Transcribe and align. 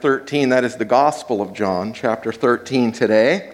13, 0.00 0.50
that 0.50 0.62
is 0.62 0.76
the 0.76 0.84
Gospel 0.84 1.42
of 1.42 1.52
John, 1.52 1.92
chapter 1.92 2.32
13 2.32 2.92
today, 2.92 3.52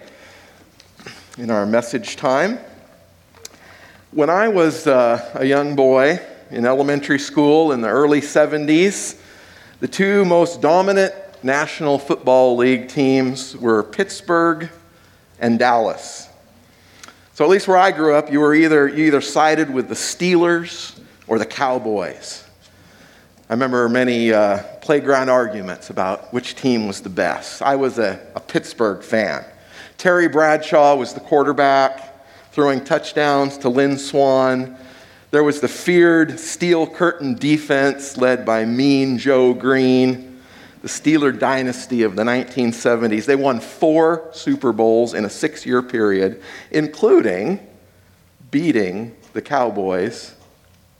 in 1.37 1.49
our 1.49 1.65
message 1.65 2.17
time. 2.17 2.59
When 4.11 4.29
I 4.29 4.47
was 4.47 4.85
uh, 4.85 5.31
a 5.33 5.43
young 5.43 5.75
boy 5.75 6.19
in 6.51 6.65
elementary 6.65 7.17
school 7.17 7.71
in 7.71 7.81
the 7.81 7.87
early 7.87 8.21
70s, 8.21 9.19
the 9.79 9.87
two 9.87 10.23
most 10.23 10.61
dominant 10.61 11.13
National 11.43 11.97
Football 11.97 12.55
League 12.57 12.89
teams 12.89 13.57
were 13.57 13.81
Pittsburgh 13.81 14.69
and 15.39 15.57
Dallas. 15.57 16.29
So, 17.33 17.43
at 17.43 17.49
least 17.49 17.67
where 17.67 17.77
I 17.77 17.91
grew 17.91 18.15
up, 18.15 18.31
you 18.31 18.39
were 18.39 18.53
either, 18.53 18.87
you 18.87 19.05
either 19.07 19.21
sided 19.21 19.69
with 19.69 19.89
the 19.89 19.95
Steelers 19.95 20.97
or 21.27 21.39
the 21.39 21.45
Cowboys. 21.45 22.44
I 23.47 23.53
remember 23.53 23.87
many 23.87 24.33
uh, 24.33 24.63
playground 24.81 25.29
arguments 25.29 25.91
about 25.91 26.33
which 26.33 26.55
team 26.55 26.87
was 26.87 27.01
the 27.01 27.09
best. 27.09 27.61
I 27.61 27.75
was 27.75 27.99
a, 27.99 28.19
a 28.33 28.39
Pittsburgh 28.39 29.03
fan. 29.03 29.45
Terry 29.97 30.27
Bradshaw 30.27 30.95
was 30.95 31.13
the 31.13 31.19
quarterback, 31.19 32.25
throwing 32.51 32.83
touchdowns 32.83 33.59
to 33.59 33.69
Lynn 33.69 33.99
Swann. 33.99 34.75
There 35.29 35.43
was 35.43 35.61
the 35.61 35.67
feared 35.67 36.39
steel 36.39 36.87
curtain 36.87 37.35
defense 37.35 38.17
led 38.17 38.47
by 38.47 38.65
Mean 38.65 39.19
Joe 39.19 39.53
Greene, 39.53 40.41
the 40.81 40.87
Steeler 40.87 41.37
dynasty 41.37 42.01
of 42.01 42.15
the 42.15 42.23
1970s. 42.23 43.25
They 43.25 43.35
won 43.35 43.59
four 43.59 44.27
Super 44.31 44.73
Bowls 44.73 45.13
in 45.13 45.23
a 45.23 45.29
six 45.29 45.67
year 45.67 45.83
period, 45.83 46.41
including 46.71 47.59
beating 48.49 49.15
the 49.33 49.41
Cowboys 49.43 50.33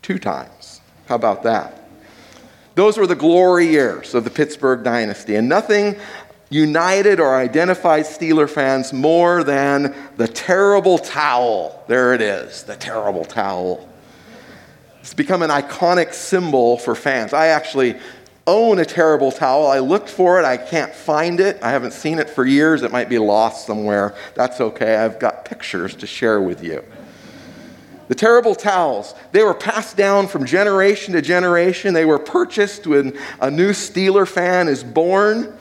two 0.04 0.20
times. 0.20 0.82
How 1.08 1.16
about 1.16 1.42
that? 1.42 1.85
Those 2.76 2.98
were 2.98 3.08
the 3.08 3.16
glory 3.16 3.68
years 3.68 4.14
of 4.14 4.26
the 4.26 4.30
Pittsburgh 4.30 4.84
dynasty, 4.84 5.36
and 5.36 5.48
nothing 5.50 5.96
united 6.50 7.20
or 7.20 7.36
identified 7.36 8.06
Steeler 8.06 8.50
fans 8.50 8.94
more 8.94 9.44
than 9.44 9.96
the 10.18 10.28
terrible 10.28 10.98
towel. 10.98 11.84
There 11.88 12.14
it 12.14 12.22
is, 12.22 12.64
the 12.64 12.76
terrible 12.76 13.26
towel. 13.26 13.90
It's 15.00 15.14
become 15.14 15.42
an 15.42 15.50
iconic 15.50 16.14
symbol 16.14 16.78
for 16.78 16.96
fans. 16.96 17.34
I 17.34 17.48
actually 17.48 17.96
own 18.48 18.80
a 18.80 18.86
terrible 18.86 19.32
towel. 19.32 19.68
I 19.68 19.80
looked 19.80 20.10
for 20.10 20.40
it, 20.40 20.46
I 20.46 20.58
can't 20.58 20.94
find 20.94 21.40
it. 21.40 21.58
I 21.64 21.72
haven't 21.72 21.94
seen 21.94 22.20
it 22.20 22.30
for 22.30 22.46
years. 22.46 22.84
It 22.84 22.92
might 22.92 23.10
be 23.10 23.18
lost 23.18 23.66
somewhere. 23.66 24.16
That's 24.36 24.62
okay. 24.62 24.98
I've 24.98 25.20
got 25.20 25.46
pictures 25.46 25.96
to 25.96 26.08
share 26.08 26.42
with 26.42 26.64
you. 26.64 26.84
The 28.08 28.16
terrible 28.16 28.54
towels, 28.54 29.16
they 29.32 29.44
were 29.44 29.54
passed 29.54 29.98
down 29.98 30.28
from 30.28 30.46
generation 30.46 31.14
to 31.14 31.22
generation. 31.22 31.94
They 31.94 32.06
were 32.06 32.20
purchased 32.20 32.86
when 32.86 33.18
a 33.42 33.50
new 33.50 33.72
Steeler 33.72 34.28
fan 34.28 34.68
is 34.68 34.84
born. 34.84 35.58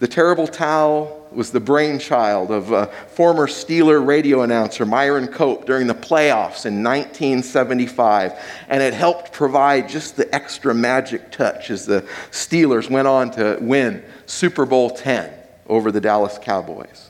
The 0.00 0.08
terrible 0.08 0.46
towel 0.46 1.26
was 1.32 1.50
the 1.50 1.60
brainchild 1.60 2.50
of 2.50 2.92
former 3.10 3.46
Steeler 3.46 4.04
radio 4.06 4.42
announcer 4.42 4.86
Myron 4.86 5.28
Cope 5.28 5.66
during 5.66 5.86
the 5.86 5.94
playoffs 5.94 6.66
in 6.66 6.82
1975, 6.82 8.32
and 8.68 8.82
it 8.82 8.94
helped 8.94 9.32
provide 9.32 9.88
just 9.88 10.16
the 10.16 10.32
extra 10.34 10.74
magic 10.74 11.30
touch 11.30 11.70
as 11.70 11.86
the 11.86 12.02
Steelers 12.30 12.90
went 12.90 13.08
on 13.08 13.30
to 13.32 13.58
win 13.60 14.02
Super 14.26 14.64
Bowl 14.64 14.96
X 15.02 15.34
over 15.66 15.90
the 15.90 16.00
Dallas 16.00 16.38
Cowboys. 16.38 17.07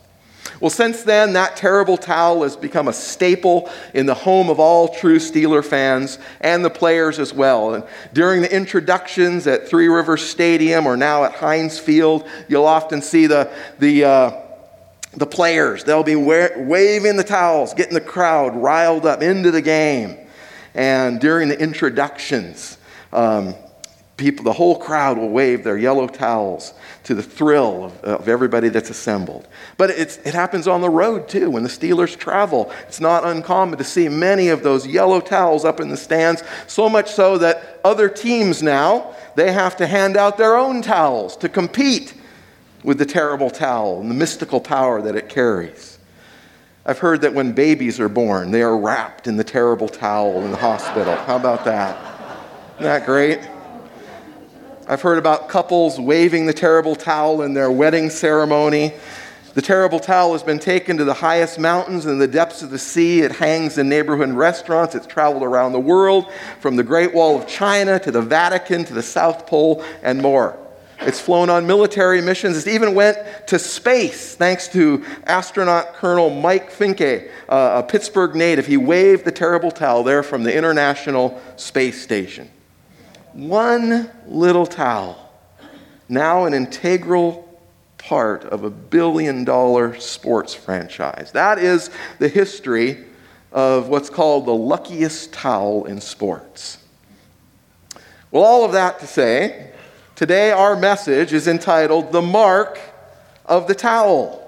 Well, 0.60 0.70
since 0.70 1.04
then, 1.04 1.34
that 1.34 1.56
terrible 1.56 1.96
towel 1.96 2.42
has 2.42 2.56
become 2.56 2.88
a 2.88 2.92
staple 2.92 3.70
in 3.94 4.06
the 4.06 4.14
home 4.14 4.50
of 4.50 4.58
all 4.58 4.88
true 4.88 5.18
Steeler 5.18 5.64
fans 5.64 6.18
and 6.40 6.64
the 6.64 6.70
players 6.70 7.20
as 7.20 7.32
well. 7.32 7.74
And 7.74 7.84
during 8.12 8.42
the 8.42 8.52
introductions 8.52 9.46
at 9.46 9.68
Three 9.68 9.86
Rivers 9.86 10.22
Stadium 10.22 10.86
or 10.86 10.96
now 10.96 11.24
at 11.24 11.32
Heinz 11.34 11.78
Field, 11.78 12.28
you'll 12.48 12.66
often 12.66 13.02
see 13.02 13.26
the, 13.26 13.50
the, 13.78 14.04
uh, 14.04 14.40
the 15.14 15.26
players. 15.26 15.84
They'll 15.84 16.02
be 16.02 16.16
wa- 16.16 16.48
waving 16.56 17.16
the 17.16 17.24
towels, 17.24 17.72
getting 17.72 17.94
the 17.94 18.00
crowd 18.00 18.56
riled 18.56 19.06
up 19.06 19.22
into 19.22 19.52
the 19.52 19.62
game. 19.62 20.16
And 20.74 21.20
during 21.20 21.48
the 21.48 21.60
introductions, 21.60 22.78
um, 23.12 23.54
people, 24.18 24.44
the 24.44 24.52
whole 24.52 24.76
crowd 24.76 25.16
will 25.16 25.30
wave 25.30 25.64
their 25.64 25.78
yellow 25.78 26.06
towels 26.06 26.74
to 27.04 27.14
the 27.14 27.22
thrill 27.22 27.84
of, 27.84 28.04
of 28.04 28.28
everybody 28.28 28.68
that's 28.68 28.90
assembled. 28.90 29.48
But 29.78 29.90
it 29.90 30.18
happens 30.24 30.68
on 30.68 30.82
the 30.82 30.90
road 30.90 31.28
too. 31.28 31.48
When 31.48 31.62
the 31.62 31.68
Steelers 31.70 32.18
travel, 32.18 32.70
it's 32.86 33.00
not 33.00 33.24
uncommon 33.24 33.78
to 33.78 33.84
see 33.84 34.08
many 34.10 34.48
of 34.48 34.62
those 34.62 34.86
yellow 34.86 35.20
towels 35.20 35.64
up 35.64 35.80
in 35.80 35.88
the 35.88 35.96
stands, 35.96 36.42
so 36.66 36.88
much 36.88 37.10
so 37.10 37.38
that 37.38 37.80
other 37.84 38.08
teams 38.10 38.62
now, 38.62 39.14
they 39.36 39.52
have 39.52 39.76
to 39.76 39.86
hand 39.86 40.16
out 40.16 40.36
their 40.36 40.56
own 40.56 40.82
towels 40.82 41.36
to 41.38 41.48
compete 41.48 42.12
with 42.82 42.98
the 42.98 43.06
terrible 43.06 43.50
towel 43.50 44.00
and 44.00 44.10
the 44.10 44.14
mystical 44.14 44.60
power 44.60 45.00
that 45.00 45.16
it 45.16 45.28
carries. 45.28 45.98
I've 46.84 46.98
heard 46.98 47.20
that 47.20 47.34
when 47.34 47.52
babies 47.52 48.00
are 48.00 48.08
born, 48.08 48.50
they 48.50 48.62
are 48.62 48.76
wrapped 48.76 49.26
in 49.26 49.36
the 49.36 49.44
terrible 49.44 49.88
towel 49.88 50.42
in 50.42 50.50
the 50.50 50.56
hospital. 50.56 51.14
How 51.14 51.36
about 51.36 51.64
that? 51.66 51.96
Isn't 52.76 52.84
that 52.84 53.06
great? 53.06 53.40
I've 54.90 55.02
heard 55.02 55.18
about 55.18 55.50
couples 55.50 56.00
waving 56.00 56.46
the 56.46 56.54
terrible 56.54 56.96
towel 56.96 57.42
in 57.42 57.52
their 57.52 57.70
wedding 57.70 58.08
ceremony. 58.08 58.94
The 59.52 59.60
terrible 59.60 60.00
towel 60.00 60.32
has 60.32 60.42
been 60.42 60.58
taken 60.58 60.96
to 60.96 61.04
the 61.04 61.12
highest 61.12 61.58
mountains 61.58 62.06
and 62.06 62.18
the 62.18 62.26
depths 62.26 62.62
of 62.62 62.70
the 62.70 62.78
sea. 62.78 63.20
It 63.20 63.32
hangs 63.32 63.76
in 63.76 63.90
neighborhood 63.90 64.30
restaurants. 64.30 64.94
It's 64.94 65.06
traveled 65.06 65.42
around 65.42 65.74
the 65.74 65.78
world, 65.78 66.32
from 66.60 66.76
the 66.76 66.82
Great 66.82 67.12
Wall 67.12 67.38
of 67.38 67.46
China 67.46 67.98
to 67.98 68.10
the 68.10 68.22
Vatican 68.22 68.86
to 68.86 68.94
the 68.94 69.02
South 69.02 69.46
Pole 69.46 69.84
and 70.02 70.22
more. 70.22 70.58
It's 71.00 71.20
flown 71.20 71.50
on 71.50 71.66
military 71.66 72.22
missions. 72.22 72.66
It 72.66 72.70
even 72.72 72.94
went 72.94 73.18
to 73.48 73.58
space 73.58 74.36
thanks 74.36 74.68
to 74.68 75.04
astronaut 75.24 75.96
Colonel 75.96 76.30
Mike 76.30 76.72
Fincke, 76.72 77.30
uh, 77.50 77.82
a 77.84 77.86
Pittsburgh 77.86 78.34
native. 78.34 78.66
He 78.66 78.78
waved 78.78 79.26
the 79.26 79.32
terrible 79.32 79.70
towel 79.70 80.02
there 80.02 80.22
from 80.22 80.44
the 80.44 80.56
International 80.56 81.38
Space 81.56 82.00
Station. 82.00 82.50
One 83.32 84.10
little 84.26 84.66
towel, 84.66 85.32
now 86.08 86.44
an 86.44 86.54
integral 86.54 87.44
part 87.98 88.44
of 88.44 88.64
a 88.64 88.70
billion 88.70 89.44
dollar 89.44 89.98
sports 89.98 90.54
franchise. 90.54 91.32
That 91.32 91.58
is 91.58 91.90
the 92.18 92.28
history 92.28 93.04
of 93.52 93.88
what's 93.88 94.10
called 94.10 94.46
the 94.46 94.54
luckiest 94.54 95.32
towel 95.32 95.84
in 95.84 96.00
sports. 96.00 96.78
Well, 98.30 98.42
all 98.42 98.64
of 98.64 98.72
that 98.72 99.00
to 99.00 99.06
say, 99.06 99.72
today 100.14 100.50
our 100.50 100.76
message 100.76 101.32
is 101.32 101.48
entitled 101.48 102.12
The 102.12 102.22
Mark 102.22 102.78
of 103.46 103.66
the 103.66 103.74
Towel. 103.74 104.44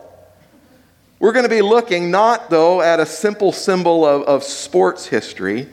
We're 1.18 1.32
going 1.32 1.44
to 1.44 1.50
be 1.50 1.62
looking 1.62 2.10
not, 2.10 2.48
though, 2.48 2.80
at 2.80 2.98
a 2.98 3.06
simple 3.06 3.52
symbol 3.52 4.06
of, 4.06 4.22
of 4.22 4.42
sports 4.42 5.06
history, 5.06 5.68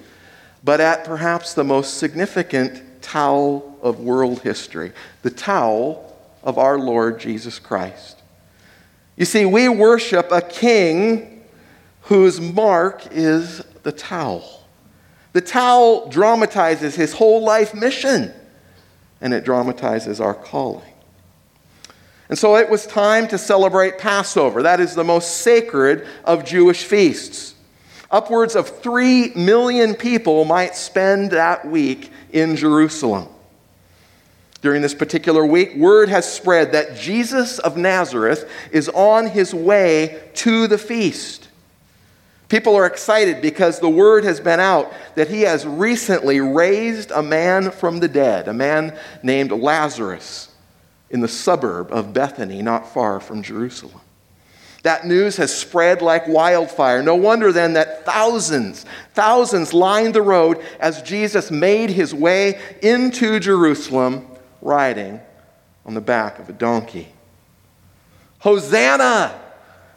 but 0.63 0.81
at 0.81 1.06
perhaps 1.06 1.53
the 1.53 1.63
most 1.63 1.97
significant 1.97 2.84
towel 3.07 3.78
of 3.81 4.01
world 4.01 4.41
history, 4.41 4.91
the 5.22 5.29
towel 5.29 6.18
of 6.44 6.57
our 6.57 6.78
Lord 6.78 7.19
Jesus 7.19 7.57
Christ. 7.57 8.22
You 9.16 9.25
see, 9.25 9.45
we 9.45 9.69
worship 9.69 10.31
a 10.31 10.41
king 10.41 11.44
whose 12.01 12.40
mark 12.41 13.07
is 13.12 13.63
the 13.84 13.91
towel. 13.91 14.63
The 15.34 15.41
towel 15.41 16.09
dramatizes 16.09 16.96
his 16.96 17.13
whole 17.13 17.44
life 17.44 17.73
mission, 17.73 18.34
and 19.22 19.34
it 19.34 19.46
dramatizes 19.46 20.19
our 20.19 20.34
calling. 20.34 20.94
And 22.29 22.38
so 22.38 22.57
it 22.57 22.69
was 22.69 22.85
time 22.85 23.28
to 23.29 23.38
celebrate 23.38 23.97
Passover. 23.97 24.63
That 24.63 24.81
is 24.81 24.96
the 24.96 25.03
most 25.03 25.38
sacred 25.38 26.06
of 26.25 26.44
Jewish 26.44 26.84
feasts. 26.84 27.56
Upwards 28.09 28.56
of 28.56 28.81
three 28.81 29.31
million 29.35 29.94
people 29.94 30.45
might 30.45 30.75
spend 30.75 31.31
that 31.31 31.68
week 31.68 32.12
in 32.31 32.56
Jerusalem. 32.56 33.28
During 34.62 34.81
this 34.81 34.94
particular 34.94 35.45
week, 35.45 35.75
word 35.75 36.09
has 36.09 36.31
spread 36.31 36.72
that 36.72 36.97
Jesus 36.97 37.59
of 37.59 37.78
Nazareth 37.78 38.49
is 38.72 38.90
on 38.90 39.28
his 39.28 39.53
way 39.53 40.22
to 40.35 40.67
the 40.67 40.78
feast. 40.78 41.47
People 42.49 42.76
are 42.76 42.85
excited 42.85 43.41
because 43.41 43.79
the 43.79 43.90
word 43.90 44.23
has 44.23 44.40
been 44.40 44.59
out 44.59 44.91
that 45.16 45.28
he 45.28 45.41
has 45.41 45.66
recently 45.66 46.40
raised 46.40 47.11
a 47.11 47.22
man 47.22 47.72
from 47.72 47.99
the 47.99 48.08
dead, 48.08 48.47
a 48.47 48.53
man 48.53 48.97
named 49.22 49.52
Lazarus, 49.52 50.49
in 51.09 51.20
the 51.20 51.28
suburb 51.28 51.91
of 51.91 52.14
Bethany, 52.14 52.61
not 52.61 52.93
far 52.93 53.20
from 53.20 53.43
Jerusalem. 53.43 54.02
That 54.87 55.05
news 55.05 55.35
has 55.35 55.53
spread 55.53 56.01
like 56.01 56.29
wildfire. 56.29 57.03
No 57.03 57.16
wonder 57.16 57.51
then 57.51 57.73
that 57.73 58.05
thousands, 58.05 58.85
thousands 59.13 59.73
lined 59.73 60.16
the 60.16 60.22
road 60.22 60.63
as 60.79 61.01
Jesus 61.01 61.51
made 61.51 61.89
his 61.89 62.13
way 62.13 62.57
into 62.81 63.37
Jerusalem 63.41 64.25
riding 64.61 65.19
on 65.85 65.93
the 65.93 65.99
back 65.99 66.39
of 66.39 66.47
a 66.47 66.53
donkey. 66.53 67.09
Hosanna! 68.39 69.37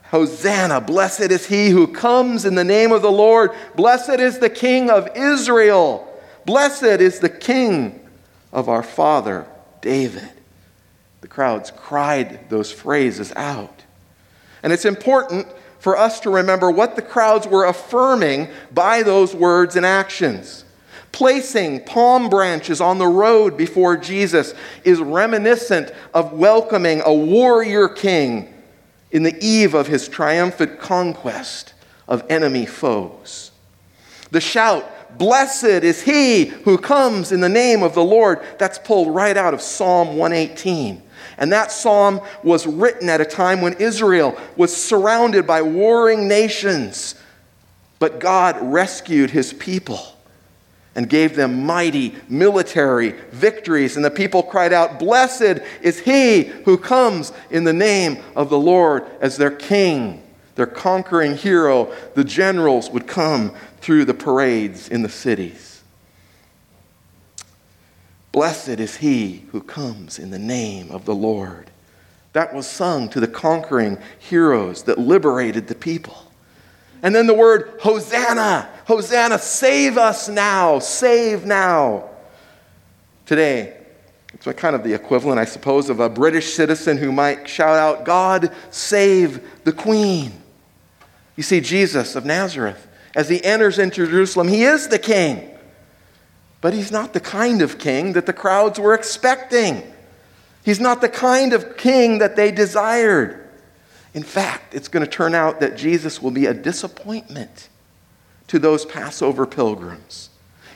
Hosanna! 0.06 0.80
Blessed 0.80 1.30
is 1.30 1.46
he 1.46 1.68
who 1.68 1.86
comes 1.86 2.44
in 2.44 2.56
the 2.56 2.64
name 2.64 2.90
of 2.90 3.02
the 3.02 3.12
Lord. 3.12 3.52
Blessed 3.76 4.18
is 4.18 4.40
the 4.40 4.50
King 4.50 4.90
of 4.90 5.08
Israel. 5.16 6.12
Blessed 6.46 6.82
is 6.82 7.20
the 7.20 7.28
King 7.28 8.10
of 8.52 8.68
our 8.68 8.82
father 8.82 9.46
David. 9.82 10.32
The 11.20 11.28
crowds 11.28 11.70
cried 11.70 12.50
those 12.50 12.72
phrases 12.72 13.32
out. 13.36 13.79
And 14.62 14.72
it's 14.72 14.84
important 14.84 15.46
for 15.78 15.96
us 15.96 16.20
to 16.20 16.30
remember 16.30 16.70
what 16.70 16.96
the 16.96 17.02
crowds 17.02 17.46
were 17.46 17.64
affirming 17.64 18.48
by 18.72 19.02
those 19.02 19.34
words 19.34 19.76
and 19.76 19.86
actions. 19.86 20.64
Placing 21.12 21.84
palm 21.84 22.28
branches 22.28 22.80
on 22.80 22.98
the 22.98 23.06
road 23.06 23.56
before 23.56 23.96
Jesus 23.96 24.54
is 24.84 25.00
reminiscent 25.00 25.92
of 26.14 26.32
welcoming 26.32 27.02
a 27.04 27.12
warrior 27.12 27.88
king 27.88 28.52
in 29.10 29.22
the 29.22 29.36
eve 29.44 29.74
of 29.74 29.88
his 29.88 30.06
triumphant 30.06 30.78
conquest 30.78 31.74
of 32.06 32.24
enemy 32.30 32.66
foes. 32.66 33.50
The 34.30 34.40
shout, 34.40 35.18
Blessed 35.18 35.64
is 35.64 36.02
he 36.02 36.44
who 36.44 36.78
comes 36.78 37.32
in 37.32 37.40
the 37.40 37.48
name 37.48 37.82
of 37.82 37.94
the 37.94 38.04
Lord, 38.04 38.40
that's 38.58 38.78
pulled 38.78 39.12
right 39.12 39.36
out 39.36 39.54
of 39.54 39.60
Psalm 39.60 40.16
118. 40.16 41.02
And 41.40 41.50
that 41.52 41.72
psalm 41.72 42.20
was 42.42 42.66
written 42.66 43.08
at 43.08 43.22
a 43.22 43.24
time 43.24 43.62
when 43.62 43.72
Israel 43.74 44.38
was 44.56 44.76
surrounded 44.76 45.46
by 45.46 45.62
warring 45.62 46.28
nations. 46.28 47.14
But 47.98 48.20
God 48.20 48.58
rescued 48.60 49.30
his 49.30 49.54
people 49.54 50.00
and 50.94 51.08
gave 51.08 51.34
them 51.34 51.64
mighty 51.64 52.14
military 52.28 53.12
victories. 53.30 53.96
And 53.96 54.04
the 54.04 54.10
people 54.10 54.42
cried 54.42 54.74
out, 54.74 54.98
Blessed 54.98 55.60
is 55.80 56.00
he 56.00 56.42
who 56.42 56.76
comes 56.76 57.32
in 57.50 57.64
the 57.64 57.72
name 57.72 58.18
of 58.36 58.50
the 58.50 58.58
Lord 58.58 59.06
as 59.20 59.38
their 59.38 59.50
king, 59.50 60.22
their 60.56 60.66
conquering 60.66 61.36
hero. 61.36 61.90
The 62.14 62.24
generals 62.24 62.90
would 62.90 63.06
come 63.06 63.54
through 63.80 64.04
the 64.04 64.14
parades 64.14 64.88
in 64.88 65.00
the 65.00 65.08
cities. 65.08 65.69
Blessed 68.32 68.80
is 68.80 68.96
he 68.96 69.44
who 69.50 69.60
comes 69.60 70.18
in 70.18 70.30
the 70.30 70.38
name 70.38 70.90
of 70.90 71.04
the 71.04 71.14
Lord. 71.14 71.70
That 72.32 72.54
was 72.54 72.66
sung 72.66 73.08
to 73.10 73.20
the 73.20 73.26
conquering 73.26 73.98
heroes 74.18 74.84
that 74.84 74.98
liberated 74.98 75.66
the 75.66 75.74
people. 75.74 76.16
And 77.02 77.14
then 77.14 77.26
the 77.26 77.34
word 77.34 77.80
Hosanna, 77.80 78.68
Hosanna, 78.86 79.38
save 79.38 79.98
us 79.98 80.28
now, 80.28 80.78
save 80.78 81.44
now. 81.44 82.08
Today, 83.26 83.76
it's 84.34 84.46
kind 84.60 84.76
of 84.76 84.84
the 84.84 84.94
equivalent, 84.94 85.40
I 85.40 85.44
suppose, 85.44 85.90
of 85.90 85.98
a 85.98 86.08
British 86.08 86.54
citizen 86.54 86.96
who 86.98 87.10
might 87.10 87.48
shout 87.48 87.76
out, 87.76 88.04
God, 88.04 88.54
save 88.70 89.64
the 89.64 89.72
Queen. 89.72 90.32
You 91.36 91.42
see, 91.42 91.60
Jesus 91.60 92.14
of 92.14 92.24
Nazareth, 92.24 92.86
as 93.16 93.28
he 93.28 93.42
enters 93.42 93.78
into 93.78 94.06
Jerusalem, 94.06 94.46
he 94.46 94.62
is 94.62 94.88
the 94.88 94.98
king. 94.98 95.50
But 96.60 96.74
he's 96.74 96.92
not 96.92 97.12
the 97.12 97.20
kind 97.20 97.62
of 97.62 97.78
king 97.78 98.12
that 98.12 98.26
the 98.26 98.32
crowds 98.32 98.78
were 98.78 98.94
expecting. 98.94 99.82
He's 100.64 100.80
not 100.80 101.00
the 101.00 101.08
kind 101.08 101.52
of 101.52 101.76
king 101.76 102.18
that 102.18 102.36
they 102.36 102.50
desired. 102.52 103.48
In 104.12 104.22
fact, 104.22 104.74
it's 104.74 104.88
going 104.88 105.04
to 105.04 105.10
turn 105.10 105.34
out 105.34 105.60
that 105.60 105.76
Jesus 105.76 106.20
will 106.20 106.32
be 106.32 106.46
a 106.46 106.54
disappointment 106.54 107.68
to 108.48 108.58
those 108.58 108.84
Passover 108.84 109.46
pilgrims 109.46 110.30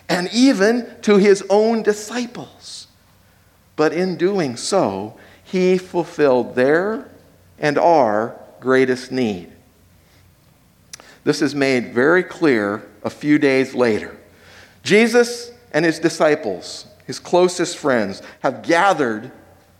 and 0.08 0.28
even 0.32 0.90
to 1.02 1.16
his 1.16 1.44
own 1.50 1.82
disciples. 1.82 2.86
But 3.76 3.92
in 3.92 4.16
doing 4.16 4.56
so, 4.56 5.18
he 5.42 5.78
fulfilled 5.78 6.54
their 6.54 7.10
and 7.58 7.76
our 7.78 8.38
greatest 8.60 9.10
need. 9.10 9.50
This 11.24 11.42
is 11.42 11.54
made 11.54 11.92
very 11.92 12.22
clear 12.22 12.86
a 13.02 13.10
few 13.10 13.38
days 13.38 13.74
later. 13.74 14.16
Jesus 14.82 15.50
and 15.74 15.84
his 15.84 15.98
disciples, 15.98 16.86
his 17.06 17.18
closest 17.18 17.76
friends, 17.76 18.22
have 18.40 18.62
gathered 18.62 19.30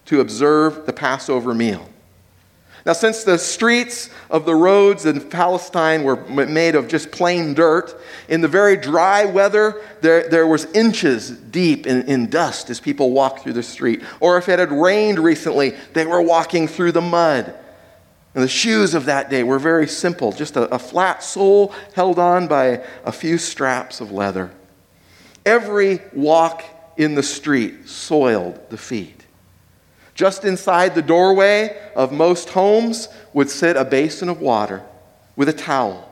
to 0.07 0.21
observe 0.21 0.85
the 0.85 0.93
Passover 0.93 1.55
meal. 1.55 1.89
Now, 2.85 2.93
since 2.93 3.25
the 3.25 3.39
streets 3.39 4.11
of 4.29 4.45
the 4.45 4.55
roads 4.55 5.07
in 5.07 5.19
Palestine 5.31 6.03
were 6.03 6.17
made 6.27 6.75
of 6.75 6.87
just 6.87 7.11
plain 7.11 7.55
dirt, 7.55 7.99
in 8.29 8.43
the 8.43 8.49
very 8.49 8.77
dry 8.77 9.25
weather, 9.25 9.81
there, 10.03 10.29
there 10.29 10.47
was 10.47 10.67
inches 10.73 11.31
deep 11.31 11.87
in, 11.87 12.03
in 12.03 12.29
dust 12.29 12.69
as 12.69 12.81
people 12.81 13.13
walked 13.13 13.43
through 13.43 13.55
the 13.55 13.63
street. 13.63 14.03
Or 14.21 14.37
if 14.37 14.51
it 14.51 14.59
had 14.59 14.71
rained 14.71 15.19
recently, 15.19 15.75
they 15.95 16.05
were 16.05 16.21
walking 16.21 16.69
through 16.69 16.93
the 16.93 17.01
mud. 17.01 17.55
And 18.35 18.45
the 18.45 18.49
shoes 18.49 18.93
of 18.93 19.07
that 19.07 19.31
day 19.31 19.45
were 19.45 19.61
very 19.61 19.87
simple 19.87 20.33
just 20.33 20.57
a, 20.57 20.75
a 20.75 20.79
flat 20.79 21.23
sole 21.23 21.73
held 21.95 22.19
on 22.19 22.49
by 22.49 22.85
a 23.05 23.13
few 23.13 23.39
straps 23.39 24.03
of 24.03 24.13
leather. 24.13 24.51
Every 25.45 26.01
walk 26.13 26.65
in 26.97 27.15
the 27.15 27.23
street 27.23 27.89
soiled 27.89 28.71
the 28.71 28.77
feet. 28.77 29.25
Just 30.15 30.45
inside 30.45 30.95
the 30.95 31.03
doorway 31.03 31.77
of 31.97 32.13
most 32.13 32.51
homes 32.51 33.09
would 33.33 33.51
sit 33.51 33.77
a 33.77 33.85
basin 33.85 34.29
of 34.29 34.41
water 34.41 34.83
with 35.37 35.49
a 35.49 35.53
towel. 35.53 36.11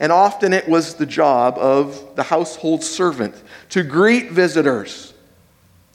And 0.00 0.12
often 0.12 0.52
it 0.52 0.68
was 0.68 0.94
the 0.94 1.06
job 1.06 1.58
of 1.58 2.14
the 2.14 2.22
household 2.22 2.84
servant 2.84 3.34
to 3.70 3.82
greet 3.82 4.30
visitors 4.30 5.12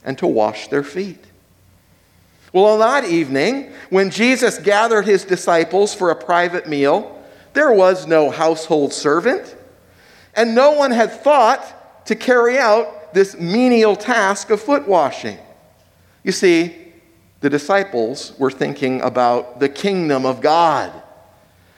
and 0.04 0.18
to 0.18 0.26
wash 0.26 0.68
their 0.68 0.82
feet. 0.82 1.24
Well, 2.52 2.66
on 2.66 2.78
that 2.80 3.04
evening, 3.04 3.72
when 3.90 4.10
Jesus 4.10 4.58
gathered 4.58 5.06
his 5.06 5.24
disciples 5.24 5.94
for 5.94 6.10
a 6.10 6.16
private 6.16 6.68
meal, 6.68 7.20
there 7.52 7.72
was 7.72 8.06
no 8.06 8.30
household 8.30 8.92
servant, 8.92 9.56
and 10.34 10.54
no 10.54 10.72
one 10.72 10.90
had 10.90 11.10
thought 11.10 11.83
to 12.06 12.14
carry 12.14 12.58
out 12.58 13.14
this 13.14 13.38
menial 13.38 13.96
task 13.96 14.50
of 14.50 14.60
foot 14.60 14.86
washing. 14.86 15.38
You 16.22 16.32
see, 16.32 16.76
the 17.40 17.50
disciples 17.50 18.32
were 18.38 18.50
thinking 18.50 19.00
about 19.02 19.60
the 19.60 19.68
kingdom 19.68 20.24
of 20.24 20.40
God. 20.40 20.92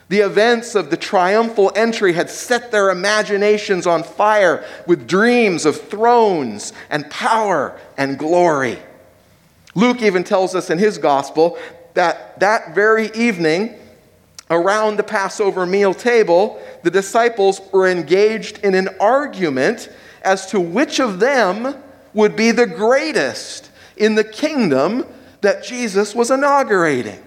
The 0.09 0.21
events 0.21 0.77
of 0.77 0.91
the 0.91 0.97
triumphal 0.97 1.73
entry 1.75 2.13
had 2.13 2.31
set 2.31 2.71
their 2.71 2.91
imaginations 2.91 3.87
on 3.87 4.05
fire 4.05 4.65
with 4.87 5.09
dreams 5.09 5.67
of 5.67 5.81
thrones 5.81 6.73
and 6.91 7.11
power 7.11 7.79
and 7.99 8.17
glory. 8.17 8.79
Luke 9.75 10.01
even 10.03 10.23
tells 10.23 10.55
us 10.55 10.71
in 10.71 10.79
his 10.79 10.97
gospel 10.97 11.59
that 11.95 12.39
that 12.39 12.75
very 12.75 13.11
evening, 13.15 13.75
around 14.51 14.97
the 14.97 15.03
Passover 15.03 15.67
meal 15.67 15.93
table, 15.93 16.63
the 16.85 16.91
disciples 16.91 17.61
were 17.73 17.89
engaged 17.89 18.59
in 18.65 18.75
an 18.75 18.89
argument 19.01 19.91
as 20.27 20.47
to 20.47 20.61
which 20.61 20.99
of 20.99 21.21
them 21.21 21.75
would 22.13 22.35
be 22.35 22.51
the 22.51 22.67
greatest 22.67 23.71
in 23.97 24.17
the 24.17 24.25
kingdom 24.25 25.07
that 25.41 25.63
Jesus 25.63 26.15
was 26.15 26.33
inaugurating. 26.33 27.23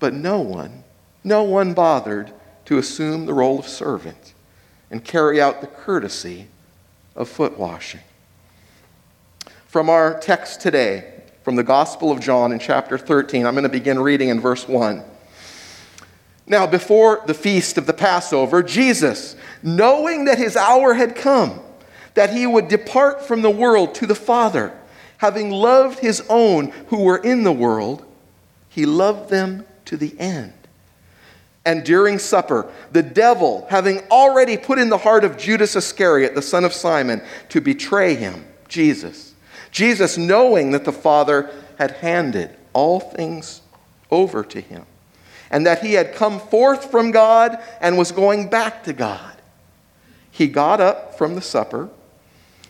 But 0.00 0.12
no 0.12 0.40
one, 0.40 0.82
no 1.22 1.44
one 1.44 1.72
bothered 1.72 2.32
to 2.64 2.78
assume 2.78 3.26
the 3.26 3.32
role 3.32 3.60
of 3.60 3.68
servant 3.68 4.34
and 4.90 5.04
carry 5.04 5.40
out 5.40 5.60
the 5.60 5.68
courtesy 5.68 6.48
of 7.14 7.28
foot 7.28 7.56
washing. 7.56 8.00
From 9.68 9.88
our 9.88 10.18
text 10.18 10.60
today, 10.60 11.22
from 11.44 11.54
the 11.54 11.62
Gospel 11.62 12.10
of 12.10 12.18
John 12.18 12.50
in 12.50 12.58
chapter 12.58 12.98
13, 12.98 13.46
I'm 13.46 13.54
going 13.54 13.62
to 13.62 13.68
begin 13.68 14.00
reading 14.00 14.30
in 14.30 14.40
verse 14.40 14.66
1. 14.66 15.04
Now, 16.46 16.66
before 16.66 17.22
the 17.26 17.34
feast 17.34 17.78
of 17.78 17.86
the 17.86 17.92
Passover, 17.92 18.62
Jesus, 18.62 19.36
knowing 19.62 20.26
that 20.26 20.38
his 20.38 20.56
hour 20.56 20.94
had 20.94 21.16
come, 21.16 21.60
that 22.14 22.32
he 22.32 22.46
would 22.46 22.68
depart 22.68 23.24
from 23.24 23.42
the 23.42 23.50
world 23.50 23.94
to 23.96 24.06
the 24.06 24.14
Father, 24.14 24.76
having 25.18 25.50
loved 25.50 26.00
his 26.00 26.22
own 26.28 26.70
who 26.88 27.02
were 27.02 27.18
in 27.18 27.44
the 27.44 27.52
world, 27.52 28.04
he 28.68 28.86
loved 28.86 29.30
them 29.30 29.64
to 29.84 29.96
the 29.96 30.18
end. 30.18 30.52
And 31.64 31.84
during 31.84 32.18
supper, 32.18 32.70
the 32.90 33.02
devil, 33.02 33.66
having 33.70 34.00
already 34.10 34.56
put 34.56 34.78
in 34.78 34.88
the 34.88 34.98
heart 34.98 35.22
of 35.22 35.38
Judas 35.38 35.76
Iscariot, 35.76 36.34
the 36.34 36.42
son 36.42 36.64
of 36.64 36.72
Simon, 36.72 37.22
to 37.50 37.60
betray 37.60 38.16
him, 38.16 38.44
Jesus, 38.68 39.34
Jesus, 39.70 40.18
knowing 40.18 40.72
that 40.72 40.84
the 40.84 40.92
Father 40.92 41.50
had 41.78 41.92
handed 41.92 42.56
all 42.72 42.98
things 42.98 43.60
over 44.10 44.42
to 44.42 44.60
him, 44.60 44.84
and 45.50 45.66
that 45.66 45.82
he 45.82 45.92
had 45.92 46.14
come 46.14 46.40
forth 46.40 46.90
from 46.90 47.12
God 47.12 47.62
and 47.80 47.96
was 47.96 48.10
going 48.10 48.48
back 48.48 48.82
to 48.84 48.92
God. 48.92 49.31
He 50.32 50.48
got 50.48 50.80
up 50.80 51.16
from 51.16 51.36
the 51.36 51.42
supper, 51.42 51.90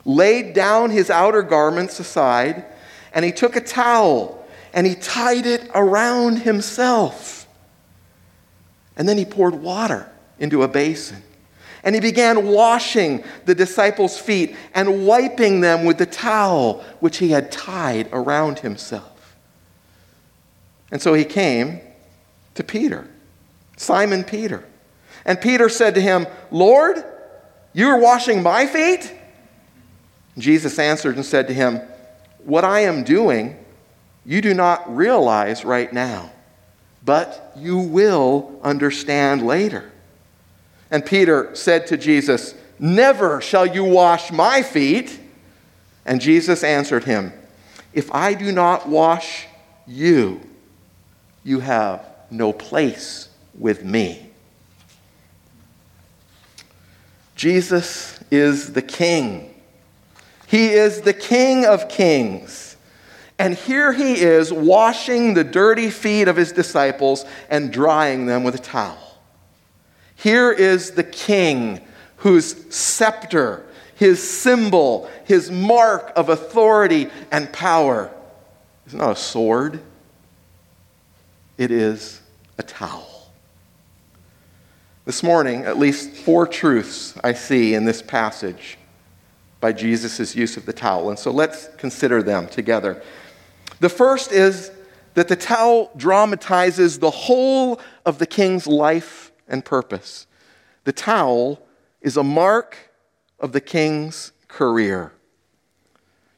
laid 0.05 0.53
down 0.53 0.91
his 0.91 1.09
outer 1.09 1.43
garments 1.43 1.99
aside, 2.01 2.65
and 3.15 3.25
he 3.25 3.33
took 3.33 3.57
a 3.57 3.61
towel 3.61 4.45
and 4.75 4.87
he 4.87 4.95
tied 4.95 5.47
it 5.47 5.71
around 5.75 6.41
himself. 6.41 7.47
And 8.97 9.09
then 9.09 9.17
he 9.17 9.25
poured 9.25 9.55
water 9.55 10.11
into 10.39 10.63
a 10.63 10.69
basin. 10.69 11.23
And 11.85 11.95
he 11.95 12.01
began 12.01 12.49
washing 12.49 13.23
the 13.45 13.55
disciples' 13.55 14.19
feet 14.19 14.57
and 14.75 15.07
wiping 15.07 15.61
them 15.61 15.85
with 15.85 15.99
the 15.99 16.07
towel 16.07 16.85
which 17.01 17.19
he 17.19 17.31
had 17.31 17.53
tied 17.53 18.09
around 18.13 18.61
himself. 18.61 19.37
And 20.91 21.01
so 21.01 21.15
he 21.15 21.25
came 21.25 21.81
to 22.55 22.65
Peter, 22.65 23.09
Simon 23.77 24.25
Peter. 24.25 24.65
And 25.25 25.41
Peter 25.41 25.69
said 25.69 25.95
to 25.95 26.01
him, 26.01 26.27
Lord, 26.51 27.05
you 27.73 27.89
are 27.89 27.99
washing 27.99 28.43
my 28.43 28.67
feet? 28.67 29.15
Jesus 30.39 30.79
answered 30.79 31.17
and 31.17 31.25
said 31.25 31.49
to 31.49 31.55
him, 31.55 31.81
What 32.45 32.65
I 32.65 32.81
am 32.81 33.05
doing, 33.05 33.57
you 34.25 34.41
do 34.41 34.55
not 34.55 34.95
realize 34.95 35.65
right 35.65 35.93
now, 35.93 36.31
but 37.05 37.53
you 37.57 37.79
will 37.79 38.59
understand 38.63 39.43
later. 39.43 39.91
And 40.91 41.05
Peter 41.05 41.55
said 41.55 41.87
to 41.89 41.97
Jesus, 41.97 42.55
Never 42.79 43.41
shall 43.41 43.67
you 43.67 43.85
wash 43.85 44.31
my 44.31 44.63
feet. 44.63 45.19
And 46.05 46.21
Jesus 46.21 46.65
answered 46.65 47.05
him, 47.05 47.33
If 47.93 48.13
I 48.13 48.35
do 48.35 48.53
not 48.53 48.89
wash 48.89 49.47
you, 49.87 50.41
you 51.45 51.61
have 51.61 52.05
no 52.31 52.53
place 52.53 53.29
with 53.55 53.85
me. 53.85 54.32
Jesus 57.43 58.21
is 58.31 58.73
the 58.73 58.83
King. 58.83 59.53
He 60.47 60.69
is 60.69 61.01
the 61.01 61.13
King 61.13 61.67
of 61.67 61.89
kings. 61.89 62.77
And 63.37 63.55
here 63.55 63.93
he 63.93 64.21
is 64.21 64.53
washing 64.53 65.35
the 65.35 65.43
dirty 65.43 65.91
feet 65.91 66.29
of 66.29 66.37
his 66.37 66.53
disciples 66.53 67.25
and 67.51 67.73
drying 67.73 68.27
them 68.27 68.45
with 68.45 68.55
a 68.55 68.61
towel. 68.61 69.19
Here 70.15 70.53
is 70.53 70.93
the 70.93 71.03
king 71.03 71.81
whose 72.19 72.73
scepter, 72.73 73.67
his 73.97 74.23
symbol, 74.23 75.11
his 75.25 75.51
mark 75.51 76.13
of 76.15 76.29
authority 76.29 77.11
and 77.33 77.53
power 77.53 78.09
is 78.87 78.95
not 78.95 79.11
a 79.11 79.17
sword, 79.17 79.81
it 81.59 81.73
is 81.73 82.21
a 82.57 82.63
towel. 82.63 83.12
This 85.05 85.25
morning, 85.25 85.65
at 85.65 85.79
least 85.79 86.11
four 86.11 86.47
truths 86.47 87.19
I 87.25 87.33
see 87.33 87.75
in 87.75 87.85
this 87.85 88.01
passage 88.01 88.79
by 89.59 89.73
Jesus' 89.73 90.37
use 90.37 90.57
of 90.57 90.65
the 90.65 90.73
towel. 90.73 91.09
And 91.09 91.19
so 91.19 91.33
let's 91.33 91.69
consider 91.77 92.23
them 92.23 92.47
together. 92.47 93.03
The 93.81 93.89
first 93.89 94.31
is 94.31 94.71
that 95.15 95.27
the 95.27 95.35
towel 95.35 95.91
dramatizes 95.97 97.01
the 97.01 97.11
whole 97.11 97.81
of 98.07 98.19
the 98.19 98.27
king's 98.27 98.69
life 98.69 99.33
and 99.49 99.65
purpose. 99.65 100.29
The 100.85 100.93
towel 100.93 101.61
is 102.01 102.17
a 102.17 102.23
mark 102.23 102.77
of 103.41 103.51
the 103.51 103.61
king's 103.61 104.31
career. 104.47 105.13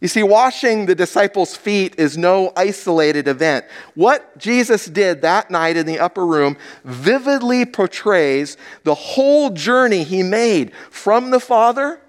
You 0.05 0.09
see, 0.09 0.23
washing 0.23 0.85
the 0.85 0.95
disciples' 0.95 1.57
feet 1.57 1.95
is 1.97 2.19
no 2.19 2.53
isolated 2.59 3.27
event. 3.27 3.65
What 3.95 4.37
Jesus 4.37 4.85
did 4.85 5.23
that 5.23 5.51
night 5.51 5.79
in 5.79 5.87
the 5.87 5.99
upper 5.99 6.27
room 6.27 6.59
vividly 6.85 7.65
portrays 7.65 8.59
the 8.83 8.95
whole 8.95 9.49
journey 9.49 10.05
he 10.05 10.23
made 10.23 10.75
from 10.91 11.31
the 11.31 11.41
Father 11.41 12.03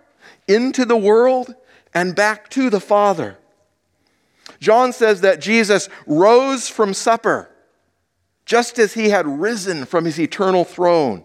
into 0.46 0.84
the 0.84 0.98
world 0.98 1.56
and 1.94 2.14
back 2.14 2.50
to 2.50 2.70
the 2.70 2.82
Father. 2.82 3.38
John 4.60 4.92
says 4.92 5.22
that 5.22 5.40
Jesus 5.40 5.88
rose 6.06 6.68
from 6.68 6.94
supper 6.94 7.50
just 8.46 8.78
as 8.78 8.94
he 8.96 9.08
had 9.08 9.26
risen 9.26 9.86
from 9.86 10.04
his 10.04 10.20
eternal 10.20 10.66
throne. 10.66 11.24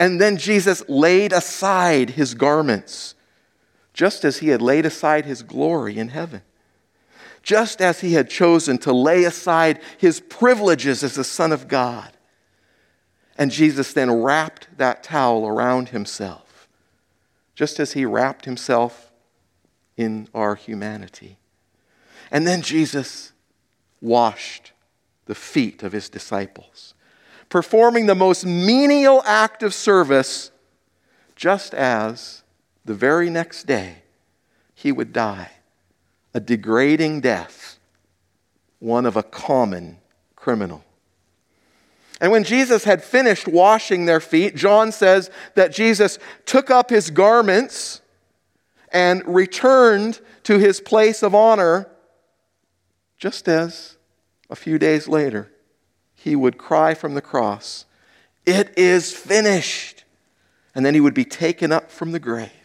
And 0.00 0.20
then 0.20 0.38
Jesus 0.38 0.82
laid 0.88 1.32
aside 1.32 2.10
his 2.10 2.34
garments, 2.34 3.14
just 3.92 4.24
as 4.24 4.38
he 4.38 4.48
had 4.48 4.62
laid 4.62 4.86
aside 4.86 5.24
his 5.24 5.42
glory 5.42 5.98
in 5.98 6.08
heaven. 6.08 6.42
Just 7.42 7.80
as 7.80 8.00
he 8.00 8.12
had 8.12 8.30
chosen 8.30 8.78
to 8.78 8.92
lay 8.92 9.24
aside 9.24 9.80
his 9.98 10.20
privileges 10.20 11.02
as 11.02 11.14
the 11.14 11.24
Son 11.24 11.52
of 11.52 11.68
God. 11.68 12.10
And 13.36 13.50
Jesus 13.50 13.92
then 13.92 14.10
wrapped 14.10 14.68
that 14.78 15.02
towel 15.02 15.46
around 15.46 15.88
himself, 15.88 16.68
just 17.54 17.80
as 17.80 17.92
he 17.92 18.04
wrapped 18.04 18.44
himself 18.44 19.10
in 19.96 20.28
our 20.34 20.54
humanity. 20.54 21.38
And 22.30 22.46
then 22.46 22.62
Jesus 22.62 23.32
washed 24.00 24.72
the 25.26 25.34
feet 25.34 25.82
of 25.82 25.92
his 25.92 26.08
disciples, 26.08 26.94
performing 27.48 28.06
the 28.06 28.14
most 28.14 28.44
menial 28.44 29.22
act 29.24 29.62
of 29.62 29.74
service, 29.74 30.50
just 31.34 31.74
as 31.74 32.41
the 32.84 32.94
very 32.94 33.30
next 33.30 33.64
day 33.64 34.02
he 34.74 34.92
would 34.92 35.12
die 35.12 35.50
a 36.34 36.40
degrading 36.40 37.20
death, 37.20 37.78
one 38.78 39.04
of 39.04 39.16
a 39.16 39.22
common 39.22 39.98
criminal. 40.34 40.82
And 42.20 42.32
when 42.32 42.44
Jesus 42.44 42.84
had 42.84 43.02
finished 43.02 43.46
washing 43.46 44.06
their 44.06 44.20
feet, 44.20 44.56
John 44.56 44.92
says 44.92 45.30
that 45.56 45.72
Jesus 45.72 46.18
took 46.46 46.70
up 46.70 46.88
his 46.88 47.10
garments 47.10 48.00
and 48.92 49.22
returned 49.26 50.20
to 50.44 50.58
his 50.58 50.80
place 50.80 51.22
of 51.22 51.34
honor 51.34 51.88
just 53.18 53.48
as 53.48 53.96
a 54.50 54.56
few 54.56 54.78
days 54.78 55.06
later, 55.06 55.50
he 56.14 56.34
would 56.34 56.58
cry 56.58 56.94
from 56.94 57.14
the 57.14 57.20
cross, 57.20 57.86
It 58.44 58.76
is 58.76 59.12
finished. 59.12 60.04
And 60.74 60.86
then 60.86 60.94
he 60.94 61.00
would 61.00 61.14
be 61.14 61.24
taken 61.24 61.70
up 61.70 61.90
from 61.90 62.12
the 62.12 62.18
grave 62.18 62.61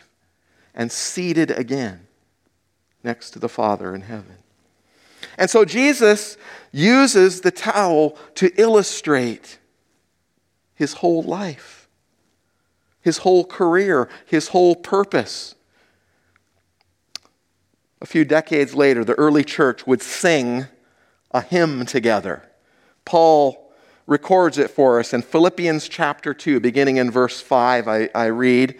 and 0.78 0.92
seated 0.92 1.52
again 1.52 2.08
next 3.04 3.32
to 3.32 3.40
the 3.40 3.50
Father 3.50 3.94
in 3.94 4.02
heaven. 4.02 4.38
And 5.38 5.50
so 5.50 5.66
Jesus 5.66 6.38
uses 6.72 7.42
the 7.42 7.52
towel 7.52 8.18
to 8.36 8.52
illustrate 8.62 9.58
his 10.76 10.94
whole 10.94 11.24
life, 11.24 11.90
his 13.02 13.20
whole 13.20 13.44
career, 13.44 14.08
his 14.26 14.50
whole 14.50 14.76
purpose. 14.76 15.56
A 18.00 18.06
few 18.06 18.24
decades 18.24 18.76
later, 18.76 19.04
the 19.04 19.16
early 19.16 19.44
church 19.44 19.88
would 19.88 20.04
sing 20.04 20.68
a 21.32 21.42
hymn 21.42 21.88
together. 21.88 22.44
Paul 23.04 23.72
records 24.06 24.58
it 24.58 24.70
for 24.70 25.00
us 25.00 25.14
in 25.14 25.22
Philippians 25.22 25.90
chapter 25.90 26.34
2, 26.34 26.60
beginning 26.60 26.98
in 26.98 27.10
verse 27.10 27.42
5. 27.42 27.88
I, 27.88 28.10
I 28.14 28.26
read, 28.26 28.80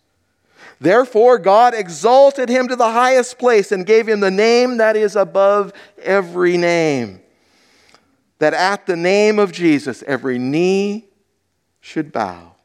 Therefore, 0.81 1.37
God 1.37 1.75
exalted 1.75 2.49
him 2.49 2.67
to 2.67 2.75
the 2.75 2.91
highest 2.91 3.37
place 3.37 3.71
and 3.71 3.85
gave 3.85 4.09
him 4.09 4.19
the 4.19 4.31
name 4.31 4.77
that 4.77 4.95
is 4.95 5.15
above 5.15 5.73
every 6.01 6.57
name. 6.57 7.21
That 8.39 8.55
at 8.55 8.87
the 8.87 8.95
name 8.95 9.37
of 9.37 9.51
Jesus, 9.51 10.03
every 10.07 10.39
knee 10.39 11.05
should 11.81 12.11
bow 12.11 12.55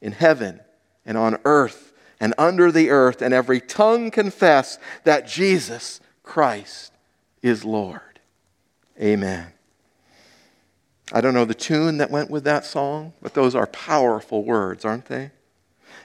in 0.00 0.10
heaven 0.10 0.58
and 1.06 1.16
on 1.16 1.38
earth 1.44 1.92
and 2.18 2.34
under 2.36 2.72
the 2.72 2.90
earth, 2.90 3.22
and 3.22 3.32
every 3.32 3.60
tongue 3.60 4.10
confess 4.10 4.78
that 5.04 5.26
Jesus 5.26 6.00
Christ 6.22 6.92
is 7.40 7.64
Lord. 7.64 8.20
Amen. 9.00 9.52
I 11.12 11.20
don't 11.20 11.34
know 11.34 11.46
the 11.46 11.54
tune 11.54 11.98
that 11.98 12.10
went 12.10 12.30
with 12.30 12.44
that 12.44 12.66
song, 12.66 13.14
but 13.22 13.32
those 13.34 13.54
are 13.54 13.68
powerful 13.68 14.44
words, 14.44 14.84
aren't 14.84 15.06
they? 15.06 15.30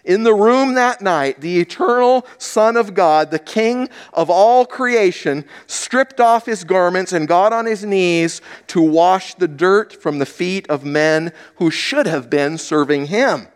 In 0.06 0.24
the 0.24 0.36
room 0.36 0.76
that 0.76 1.02
night, 1.02 1.42
the 1.42 1.60
eternal 1.60 2.28
Son 2.38 2.78
of 2.78 2.94
God, 2.94 3.32
the 3.32 3.40
King 3.40 3.90
of 4.14 4.30
all 4.30 4.66
creation, 4.66 5.46
stripped 5.66 6.20
off 6.20 6.46
his 6.46 6.64
garments 6.64 7.12
and 7.12 7.28
got 7.28 7.52
on 7.52 7.66
his 7.66 7.84
knees 7.84 8.40
to 8.68 8.82
wash 8.82 9.34
the 9.34 9.48
dirt 9.48 10.00
from 10.00 10.20
the 10.20 10.26
feet 10.26 10.70
of 10.70 10.86
men 10.86 11.34
who 11.56 11.72
should 11.72 12.06
have 12.06 12.30
been 12.30 12.60
serving 12.60 13.08
him. 13.08 13.48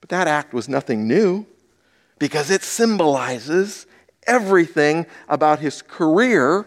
But 0.00 0.08
that 0.08 0.26
act 0.26 0.54
was 0.54 0.70
nothing 0.70 1.06
new 1.06 1.44
because 2.18 2.50
it 2.50 2.62
symbolizes 2.62 3.86
everything 4.26 5.04
about 5.28 5.58
his 5.58 5.82
career 5.82 6.66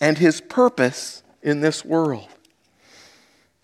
and 0.00 0.18
his 0.18 0.40
purpose 0.40 1.22
in 1.40 1.60
this 1.60 1.84
world. 1.84 2.28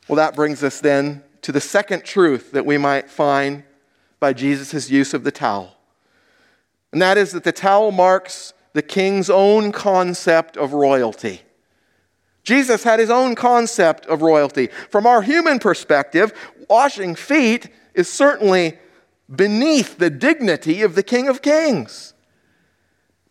Well, 0.07 0.17
that 0.17 0.37
brings 0.37 0.63
us 0.63 0.81
then 0.81 1.25
to 1.43 1.51
the 1.51 1.61
second 1.61 2.05
truth 2.05 2.53
that 2.53 2.65
we 2.65 2.79
might 2.79 3.11
find 3.11 3.65
by 4.21 4.33
Jesus' 4.33 4.91
use 4.91 5.15
of 5.15 5.25
the 5.25 5.31
towel. 5.31 5.77
And 6.93 7.03
that 7.03 7.19
is 7.19 7.33
that 7.33 7.45
the 7.45 7.53
towel 7.53 7.93
marks 7.93 8.55
the 8.73 8.83
king's 8.83 9.31
own 9.31 9.73
concept 9.73 10.57
of 10.57 10.73
royalty. 10.73 11.43
Jesus 12.43 12.85
had 12.85 13.01
his 13.01 13.11
own 13.11 13.35
concept 13.35 14.07
of 14.07 14.23
royalty. 14.23 14.69
From 14.91 15.07
our 15.07 15.23
human 15.23 15.59
perspective, 15.59 16.33
washing 16.71 17.15
feet 17.15 17.69
is 17.95 18.09
certainly 18.09 18.79
beneath 19.35 19.99
the 19.99 20.11
dignity 20.11 20.83
of 20.83 20.95
the 20.95 21.03
King 21.03 21.29
of 21.29 21.43
Kings. 21.43 22.15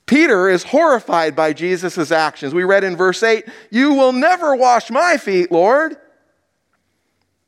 Peter 0.05 0.49
is 0.49 0.65
horrified 0.65 1.35
by 1.35 1.53
Jesus' 1.53 2.11
actions. 2.11 2.53
We 2.53 2.63
read 2.63 2.83
in 2.83 2.95
verse 2.95 3.23
8, 3.23 3.45
You 3.71 3.93
will 3.93 4.11
never 4.11 4.55
wash 4.55 4.91
my 4.91 5.17
feet, 5.17 5.51
Lord. 5.51 5.97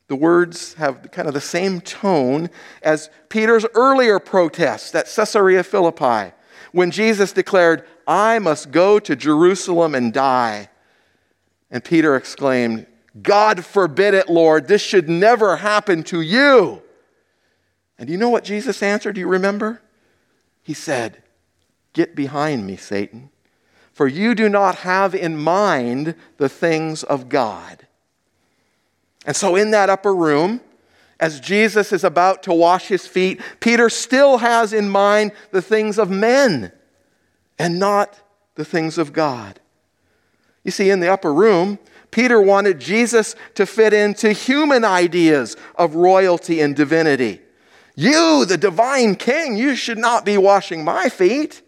The 0.07 0.15
words 0.15 0.73
have 0.75 1.11
kind 1.11 1.27
of 1.27 1.33
the 1.33 1.41
same 1.41 1.81
tone 1.81 2.49
as 2.81 3.09
Peter's 3.29 3.65
earlier 3.73 4.19
protest 4.19 4.95
at 4.95 5.07
Caesarea 5.13 5.63
Philippi 5.63 6.33
when 6.71 6.91
Jesus 6.91 7.33
declared, 7.33 7.85
I 8.07 8.39
must 8.39 8.71
go 8.71 8.99
to 8.99 9.15
Jerusalem 9.15 9.93
and 9.95 10.13
die. 10.13 10.69
And 11.69 11.83
Peter 11.83 12.15
exclaimed, 12.15 12.87
God 13.21 13.65
forbid 13.65 14.13
it, 14.13 14.29
Lord. 14.29 14.67
This 14.67 14.81
should 14.81 15.09
never 15.09 15.57
happen 15.57 16.03
to 16.03 16.21
you. 16.21 16.81
And 17.97 18.09
you 18.09 18.17
know 18.17 18.29
what 18.29 18.43
Jesus 18.43 18.83
answered? 18.83 19.15
Do 19.15 19.21
you 19.21 19.27
remember? 19.27 19.81
He 20.61 20.73
said, 20.73 21.23
Get 21.93 22.15
behind 22.15 22.65
me, 22.67 22.75
Satan, 22.75 23.31
for 23.91 24.07
you 24.07 24.35
do 24.35 24.49
not 24.49 24.75
have 24.75 25.15
in 25.15 25.35
mind 25.35 26.13
the 26.37 26.49
things 26.49 27.03
of 27.03 27.27
God. 27.27 27.86
And 29.27 29.35
so, 29.35 29.57
in 29.57 29.71
that 29.71 29.89
upper 29.89 30.15
room, 30.15 30.61
as 31.19 31.41
Jesus 31.41 31.91
is 31.91 32.05
about 32.05 32.43
to 32.43 32.53
wash 32.53 32.87
his 32.87 33.05
feet, 33.05 33.41
Peter 33.59 33.89
still 33.89 34.37
has 34.37 34.71
in 34.71 34.89
mind 34.89 35.33
the 35.51 35.61
things 35.61 35.99
of 35.99 36.09
men 36.09 36.71
and 37.59 37.77
not 37.77 38.19
the 38.55 38.63
things 38.63 38.97
of 38.97 39.11
God. 39.11 39.59
You 40.63 40.71
see, 40.71 40.89
in 40.89 41.01
the 41.01 41.11
upper 41.11 41.33
room, 41.33 41.77
Peter 42.09 42.41
wanted 42.41 42.79
Jesus 42.79 43.35
to 43.55 43.65
fit 43.65 43.93
into 43.93 44.31
human 44.31 44.85
ideas 44.85 45.57
of 45.75 45.95
royalty 45.95 46.61
and 46.61 46.73
divinity. 46.75 47.41
You, 47.95 48.45
the 48.45 48.57
divine 48.57 49.15
king, 49.15 49.57
you 49.57 49.75
should 49.75 49.97
not 49.97 50.23
be 50.23 50.37
washing 50.37 50.85
my 50.85 51.09
feet. 51.09 51.61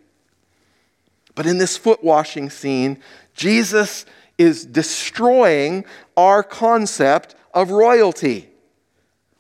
But 1.36 1.46
in 1.46 1.58
this 1.58 1.76
foot 1.76 2.04
washing 2.04 2.50
scene, 2.50 3.00
Jesus 3.34 4.06
is 4.38 4.66
destroying 4.66 5.86
our 6.16 6.44
concept 6.44 7.36
of 7.54 7.72
royalty. 7.72 8.50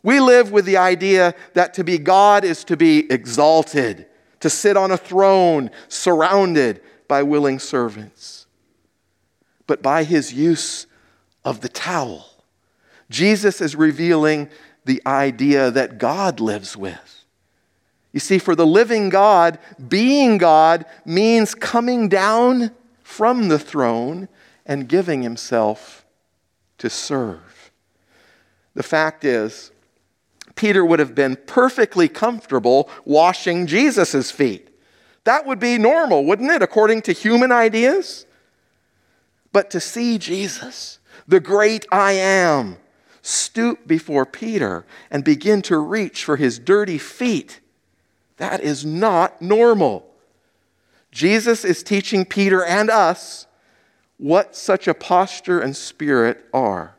We 0.02 0.20
live 0.20 0.52
with 0.52 0.66
the 0.66 0.78
idea 0.78 1.36
that 1.54 1.74
to 1.76 1.84
be 1.84 1.98
God 1.98 2.44
is 2.44 2.64
to 2.66 2.78
be 2.78 3.12
exalted, 3.12 4.06
to 4.40 4.50
sit 4.50 4.78
on 4.78 4.92
a 4.92 4.98
throne 4.98 5.72
surrounded 5.88 6.82
by 7.08 7.24
willing 7.24 7.60
servants. 7.60 8.46
But 9.68 9.82
by 9.82 10.04
his 10.04 10.34
use 10.34 10.88
of 11.44 11.62
the 11.62 11.70
towel, 11.70 12.26
Jesus 13.10 13.60
is 13.62 13.76
revealing 13.76 14.50
the 14.86 15.02
idea 15.06 15.70
that 15.72 15.98
God 15.98 16.40
lives 16.40 16.78
with. 16.78 17.26
You 18.12 18.20
see, 18.20 18.40
for 18.40 18.56
the 18.56 18.66
living 18.66 19.10
God, 19.10 19.60
being 19.88 20.38
God 20.38 20.86
means 21.06 21.54
coming 21.54 22.10
down 22.10 22.72
from 23.04 23.50
the 23.50 23.60
throne 23.60 24.30
and 24.66 24.88
giving 24.88 25.22
himself 25.22 26.06
to 26.80 26.90
serve. 26.90 27.49
The 28.80 28.84
fact 28.84 29.26
is, 29.26 29.72
Peter 30.56 30.86
would 30.86 31.00
have 31.00 31.14
been 31.14 31.36
perfectly 31.36 32.08
comfortable 32.08 32.90
washing 33.04 33.68
Jesus' 33.68 34.32
feet. 34.32 34.70
That 35.26 35.46
would 35.46 35.60
be 35.60 35.78
normal, 35.78 36.24
wouldn't 36.24 36.50
it, 36.50 36.62
according 36.62 37.02
to 37.02 37.12
human 37.12 37.52
ideas? 37.52 38.26
But 39.52 39.70
to 39.72 39.82
see 39.82 40.18
Jesus, 40.18 41.00
the 41.28 41.42
great 41.42 41.88
I 41.92 42.14
am, 42.14 42.78
stoop 43.22 43.86
before 43.86 44.26
Peter 44.26 44.86
and 45.12 45.26
begin 45.26 45.62
to 45.64 45.78
reach 45.78 46.24
for 46.24 46.38
his 46.38 46.58
dirty 46.58 46.98
feet, 46.98 47.60
that 48.38 48.62
is 48.62 48.86
not 48.86 49.42
normal. 49.42 50.10
Jesus 51.12 51.66
is 51.66 51.84
teaching 51.84 52.24
Peter 52.24 52.64
and 52.64 52.90
us 52.90 53.46
what 54.16 54.56
such 54.56 54.88
a 54.88 54.94
posture 54.94 55.60
and 55.60 55.76
spirit 55.76 56.46
are. 56.54 56.96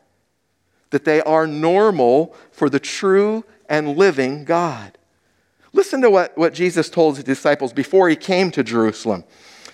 That 0.91 1.05
they 1.05 1.21
are 1.21 1.47
normal 1.47 2.35
for 2.51 2.69
the 2.69 2.79
true 2.79 3.43
and 3.67 3.97
living 3.97 4.45
God. 4.45 4.97
Listen 5.73 6.01
to 6.01 6.09
what, 6.09 6.37
what 6.37 6.53
Jesus 6.53 6.89
told 6.89 7.15
his 7.15 7.23
disciples 7.23 7.73
before 7.73 8.09
he 8.09 8.15
came 8.15 8.51
to 8.51 8.63
Jerusalem. 8.63 9.23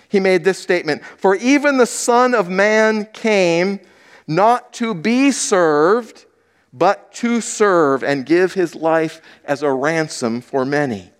He 0.10 0.20
made 0.20 0.44
this 0.44 0.60
statement 0.60 1.04
For 1.18 1.36
even 1.36 1.78
the 1.78 1.86
Son 1.86 2.34
of 2.34 2.50
Man 2.50 3.06
came 3.14 3.80
not 4.28 4.74
to 4.74 4.94
be 4.94 5.32
served, 5.32 6.26
but 6.74 7.12
to 7.14 7.42
serve 7.42 8.04
and 8.04 8.26
give 8.26 8.54
his 8.54 8.76
life 8.76 9.22
as 9.46 9.64
a 9.64 9.72
ransom 9.72 10.42
for 10.42 10.66
many. 10.66 11.12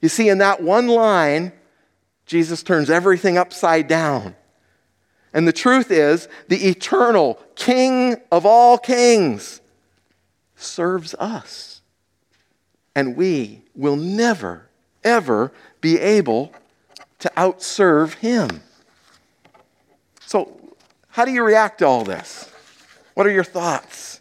You 0.00 0.08
see, 0.08 0.28
in 0.28 0.38
that 0.38 0.62
one 0.62 0.86
line, 0.86 1.52
Jesus 2.26 2.62
turns 2.62 2.88
everything 2.88 3.36
upside 3.36 3.88
down. 3.88 4.36
And 5.34 5.48
the 5.48 5.52
truth 5.52 5.90
is, 5.90 6.28
the 6.46 6.68
eternal 6.68 7.40
King 7.56 8.16
of 8.30 8.46
all 8.46 8.78
kings 8.78 9.60
serves 10.54 11.14
us. 11.14 11.82
And 12.94 13.16
we 13.16 13.62
will 13.74 13.96
never, 13.96 14.68
ever 15.02 15.52
be 15.80 15.98
able 15.98 16.54
to 17.18 17.30
outserve 17.36 18.14
him. 18.14 18.62
So, 20.24 20.56
how 21.08 21.24
do 21.24 21.32
you 21.32 21.42
react 21.42 21.78
to 21.78 21.86
all 21.86 22.04
this? 22.04 22.50
What 23.14 23.26
are 23.26 23.30
your 23.30 23.44
thoughts? 23.44 24.20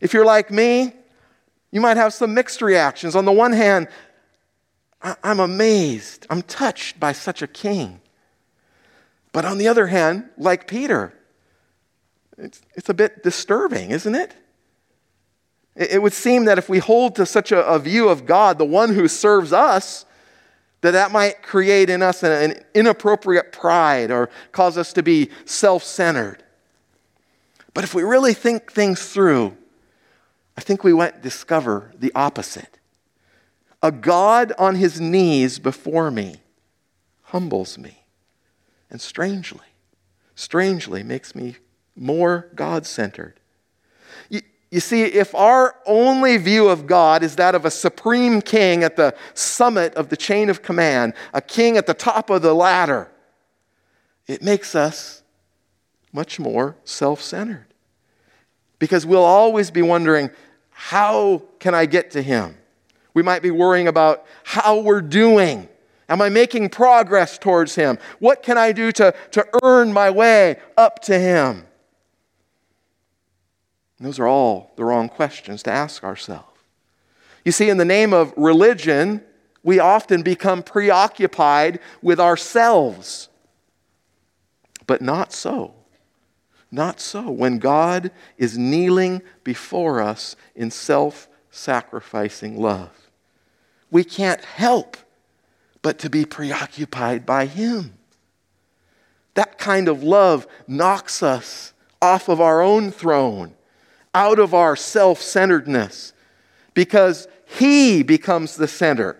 If 0.00 0.12
you're 0.12 0.24
like 0.24 0.50
me, 0.50 0.92
you 1.72 1.80
might 1.80 1.96
have 1.96 2.14
some 2.14 2.34
mixed 2.34 2.62
reactions. 2.62 3.16
On 3.16 3.24
the 3.24 3.32
one 3.32 3.52
hand, 3.52 3.88
I'm 5.00 5.40
amazed, 5.40 6.26
I'm 6.30 6.42
touched 6.42 7.00
by 7.00 7.12
such 7.12 7.42
a 7.42 7.48
king. 7.48 8.01
But 9.32 9.46
on 9.46 9.58
the 9.58 9.66
other 9.66 9.86
hand, 9.86 10.28
like 10.36 10.68
Peter, 10.68 11.14
it's, 12.36 12.60
it's 12.74 12.88
a 12.88 12.94
bit 12.94 13.22
disturbing, 13.22 13.90
isn't 13.90 14.14
it? 14.14 14.34
it? 15.74 15.92
It 15.92 16.02
would 16.02 16.12
seem 16.12 16.44
that 16.44 16.58
if 16.58 16.68
we 16.68 16.78
hold 16.78 17.16
to 17.16 17.26
such 17.26 17.50
a, 17.50 17.66
a 17.66 17.78
view 17.78 18.08
of 18.08 18.26
God, 18.26 18.58
the 18.58 18.64
one 18.64 18.94
who 18.94 19.08
serves 19.08 19.52
us, 19.52 20.04
that 20.82 20.92
that 20.92 21.12
might 21.12 21.42
create 21.42 21.88
in 21.88 22.02
us 22.02 22.22
an, 22.22 22.50
an 22.50 22.64
inappropriate 22.74 23.52
pride 23.52 24.10
or 24.10 24.28
cause 24.50 24.76
us 24.76 24.92
to 24.92 25.02
be 25.02 25.30
self 25.44 25.82
centered. 25.82 26.42
But 27.72 27.84
if 27.84 27.94
we 27.94 28.02
really 28.02 28.34
think 28.34 28.70
things 28.70 29.08
through, 29.08 29.56
I 30.58 30.60
think 30.60 30.84
we 30.84 30.92
might 30.92 31.22
discover 31.22 31.92
the 31.98 32.12
opposite. 32.14 32.78
A 33.82 33.90
God 33.90 34.52
on 34.58 34.74
his 34.74 35.00
knees 35.00 35.58
before 35.58 36.10
me 36.10 36.36
humbles 37.22 37.78
me 37.78 38.01
and 38.92 39.00
strangely, 39.00 39.66
strangely 40.34 41.02
makes 41.02 41.34
me 41.34 41.56
more 41.96 42.50
God 42.54 42.86
centered. 42.86 43.40
You, 44.28 44.80
see, 44.80 45.02
if 45.02 45.34
our 45.34 45.74
only 45.86 46.36
view 46.36 46.68
of 46.68 46.86
God 46.86 47.22
is 47.22 47.36
that 47.36 47.54
of 47.54 47.64
a 47.64 47.70
supreme 47.70 48.40
king 48.40 48.84
at 48.84 48.96
the 48.96 49.14
summit 49.34 49.94
of 49.94 50.10
the 50.10 50.16
chain 50.16 50.48
of 50.48 50.62
command, 50.62 51.14
a 51.34 51.40
king 51.40 51.76
at 51.76 51.86
the 51.86 51.94
top 51.94 52.30
of 52.30 52.42
the 52.42 52.54
ladder, 52.54 53.10
it 54.26 54.42
makes 54.42 54.74
us 54.74 55.22
much 56.12 56.38
more 56.38 56.76
self 56.84 57.20
centered. 57.20 57.66
Because 58.78 59.06
we'll 59.06 59.24
always 59.24 59.70
be 59.70 59.82
wondering, 59.82 60.30
how 60.70 61.42
can 61.58 61.74
I 61.74 61.86
get 61.86 62.10
to 62.12 62.22
him? 62.22 62.56
We 63.14 63.22
might 63.22 63.42
be 63.42 63.50
worrying 63.50 63.88
about 63.88 64.24
how 64.44 64.80
we're 64.80 65.02
doing 65.02 65.68
Am 66.08 66.20
I 66.20 66.28
making 66.28 66.68
progress 66.68 67.38
towards 67.38 67.74
Him? 67.74 67.98
What 68.18 68.42
can 68.42 68.58
I 68.58 68.72
do 68.72 68.92
to, 68.92 69.14
to 69.32 69.46
earn 69.62 69.92
my 69.92 70.10
way 70.10 70.56
up 70.76 71.00
to 71.02 71.18
Him? 71.18 71.66
Those 74.00 74.18
are 74.18 74.26
all 74.26 74.72
the 74.76 74.84
wrong 74.84 75.08
questions 75.08 75.62
to 75.62 75.70
ask 75.70 76.02
ourselves. 76.02 76.48
You 77.44 77.52
see, 77.52 77.68
in 77.68 77.76
the 77.76 77.84
name 77.84 78.12
of 78.12 78.32
religion, 78.36 79.22
we 79.62 79.78
often 79.78 80.22
become 80.22 80.62
preoccupied 80.62 81.78
with 82.02 82.18
ourselves. 82.18 83.28
But 84.86 85.02
not 85.02 85.32
so. 85.32 85.74
Not 86.70 87.00
so. 87.00 87.30
When 87.30 87.58
God 87.58 88.10
is 88.38 88.58
kneeling 88.58 89.22
before 89.44 90.02
us 90.02 90.34
in 90.56 90.70
self 90.70 91.28
sacrificing 91.50 92.60
love, 92.60 92.90
we 93.90 94.02
can't 94.02 94.44
help 94.44 94.96
but 95.82 95.98
to 95.98 96.08
be 96.08 96.24
preoccupied 96.24 97.26
by 97.26 97.46
Him. 97.46 97.94
That 99.34 99.58
kind 99.58 99.88
of 99.88 100.02
love 100.02 100.46
knocks 100.66 101.22
us 101.22 101.72
off 102.00 102.28
of 102.28 102.40
our 102.40 102.60
own 102.60 102.90
throne, 102.90 103.54
out 104.14 104.38
of 104.38 104.54
our 104.54 104.76
self 104.76 105.20
centeredness, 105.20 106.12
because 106.74 107.28
He 107.44 108.02
becomes 108.02 108.56
the 108.56 108.68
center. 108.68 109.16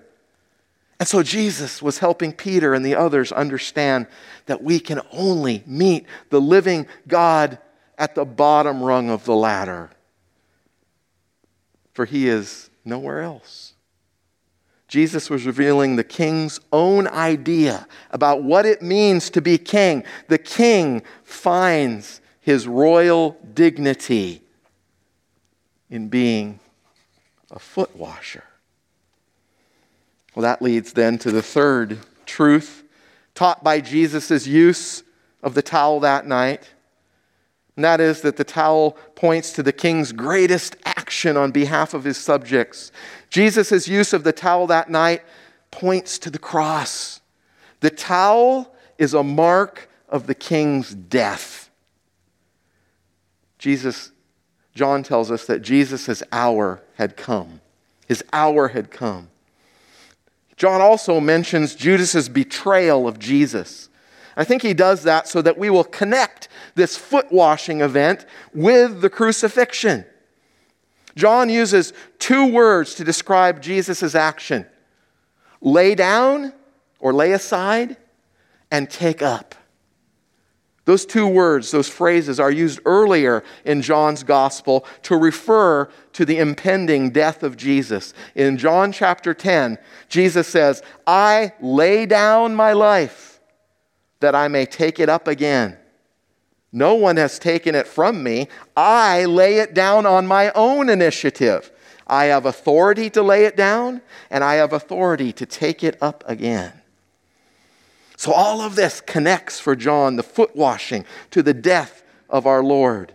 And 1.00 1.08
so 1.08 1.22
Jesus 1.24 1.82
was 1.82 1.98
helping 1.98 2.32
Peter 2.32 2.74
and 2.74 2.86
the 2.86 2.94
others 2.94 3.32
understand 3.32 4.06
that 4.46 4.62
we 4.62 4.78
can 4.78 5.00
only 5.10 5.64
meet 5.66 6.06
the 6.30 6.40
living 6.40 6.86
God 7.08 7.58
at 7.98 8.14
the 8.14 8.24
bottom 8.24 8.82
rung 8.82 9.10
of 9.10 9.24
the 9.24 9.34
ladder, 9.34 9.90
for 11.92 12.04
He 12.04 12.28
is 12.28 12.70
nowhere 12.84 13.20
else. 13.20 13.71
Jesus 14.92 15.30
was 15.30 15.46
revealing 15.46 15.96
the 15.96 16.04
king's 16.04 16.60
own 16.70 17.08
idea 17.08 17.86
about 18.10 18.42
what 18.42 18.66
it 18.66 18.82
means 18.82 19.30
to 19.30 19.40
be 19.40 19.56
king. 19.56 20.04
The 20.28 20.36
king 20.36 21.02
finds 21.24 22.20
his 22.40 22.68
royal 22.68 23.38
dignity 23.54 24.42
in 25.88 26.08
being 26.08 26.60
a 27.50 27.58
foot 27.58 27.96
washer. 27.96 28.44
Well, 30.34 30.42
that 30.42 30.60
leads 30.60 30.92
then 30.92 31.16
to 31.20 31.30
the 31.30 31.40
third 31.40 32.00
truth 32.26 32.84
taught 33.34 33.64
by 33.64 33.80
Jesus' 33.80 34.46
use 34.46 35.04
of 35.42 35.54
the 35.54 35.62
towel 35.62 36.00
that 36.00 36.26
night. 36.26 36.68
And 37.76 37.84
that 37.86 37.98
is 37.98 38.20
that 38.20 38.36
the 38.36 38.44
towel 38.44 38.98
points 39.14 39.52
to 39.52 39.62
the 39.62 39.72
king's 39.72 40.12
greatest 40.12 40.76
action 41.12 41.36
on 41.36 41.50
behalf 41.50 41.92
of 41.92 42.04
his 42.04 42.16
subjects. 42.16 42.90
Jesus' 43.28 43.86
use 43.86 44.14
of 44.14 44.24
the 44.24 44.32
towel 44.32 44.66
that 44.68 44.88
night 44.88 45.20
points 45.70 46.18
to 46.18 46.30
the 46.30 46.38
cross. 46.38 47.20
The 47.80 47.90
towel 47.90 48.74
is 48.96 49.12
a 49.12 49.22
mark 49.22 49.90
of 50.08 50.26
the 50.26 50.34
king's 50.34 50.94
death. 50.94 51.68
Jesus, 53.58 54.10
John 54.74 55.02
tells 55.02 55.30
us 55.30 55.44
that 55.44 55.60
Jesus' 55.60 56.22
hour 56.32 56.82
had 56.94 57.14
come. 57.18 57.60
His 58.08 58.24
hour 58.32 58.68
had 58.68 58.90
come. 58.90 59.28
John 60.56 60.80
also 60.80 61.20
mentions 61.20 61.74
Judas's 61.74 62.30
betrayal 62.30 63.06
of 63.06 63.18
Jesus. 63.18 63.90
I 64.34 64.44
think 64.44 64.62
he 64.62 64.72
does 64.72 65.02
that 65.02 65.28
so 65.28 65.42
that 65.42 65.58
we 65.58 65.68
will 65.68 65.84
connect 65.84 66.48
this 66.74 66.96
foot 66.96 67.30
washing 67.30 67.82
event 67.82 68.24
with 68.54 69.02
the 69.02 69.10
crucifixion. 69.10 70.06
John 71.14 71.48
uses 71.48 71.92
two 72.18 72.46
words 72.52 72.94
to 72.94 73.04
describe 73.04 73.62
Jesus' 73.62 74.14
action 74.14 74.66
lay 75.60 75.94
down 75.94 76.52
or 76.98 77.12
lay 77.12 77.32
aside 77.32 77.96
and 78.70 78.90
take 78.90 79.22
up. 79.22 79.54
Those 80.84 81.06
two 81.06 81.28
words, 81.28 81.70
those 81.70 81.88
phrases, 81.88 82.40
are 82.40 82.50
used 82.50 82.80
earlier 82.84 83.44
in 83.64 83.82
John's 83.82 84.24
gospel 84.24 84.84
to 85.02 85.16
refer 85.16 85.88
to 86.14 86.24
the 86.24 86.38
impending 86.38 87.10
death 87.10 87.44
of 87.44 87.56
Jesus. 87.56 88.12
In 88.34 88.58
John 88.58 88.90
chapter 88.90 89.32
10, 89.32 89.78
Jesus 90.08 90.48
says, 90.48 90.82
I 91.06 91.52
lay 91.60 92.06
down 92.06 92.56
my 92.56 92.72
life 92.72 93.40
that 94.18 94.34
I 94.34 94.48
may 94.48 94.66
take 94.66 94.98
it 94.98 95.08
up 95.08 95.28
again. 95.28 95.76
No 96.72 96.94
one 96.94 97.18
has 97.18 97.38
taken 97.38 97.74
it 97.74 97.86
from 97.86 98.22
me. 98.22 98.48
I 98.76 99.26
lay 99.26 99.58
it 99.58 99.74
down 99.74 100.06
on 100.06 100.26
my 100.26 100.50
own 100.52 100.88
initiative. 100.88 101.70
I 102.06 102.26
have 102.26 102.46
authority 102.46 103.10
to 103.10 103.22
lay 103.22 103.44
it 103.44 103.56
down, 103.56 104.00
and 104.30 104.42
I 104.42 104.54
have 104.54 104.72
authority 104.72 105.32
to 105.34 105.46
take 105.46 105.84
it 105.84 105.98
up 106.00 106.24
again. 106.26 106.72
So, 108.16 108.32
all 108.32 108.60
of 108.60 108.74
this 108.76 109.00
connects 109.00 109.60
for 109.60 109.76
John 109.76 110.16
the 110.16 110.22
foot 110.22 110.56
washing 110.56 111.04
to 111.30 111.42
the 111.42 111.54
death 111.54 112.02
of 112.30 112.46
our 112.46 112.62
Lord. 112.62 113.12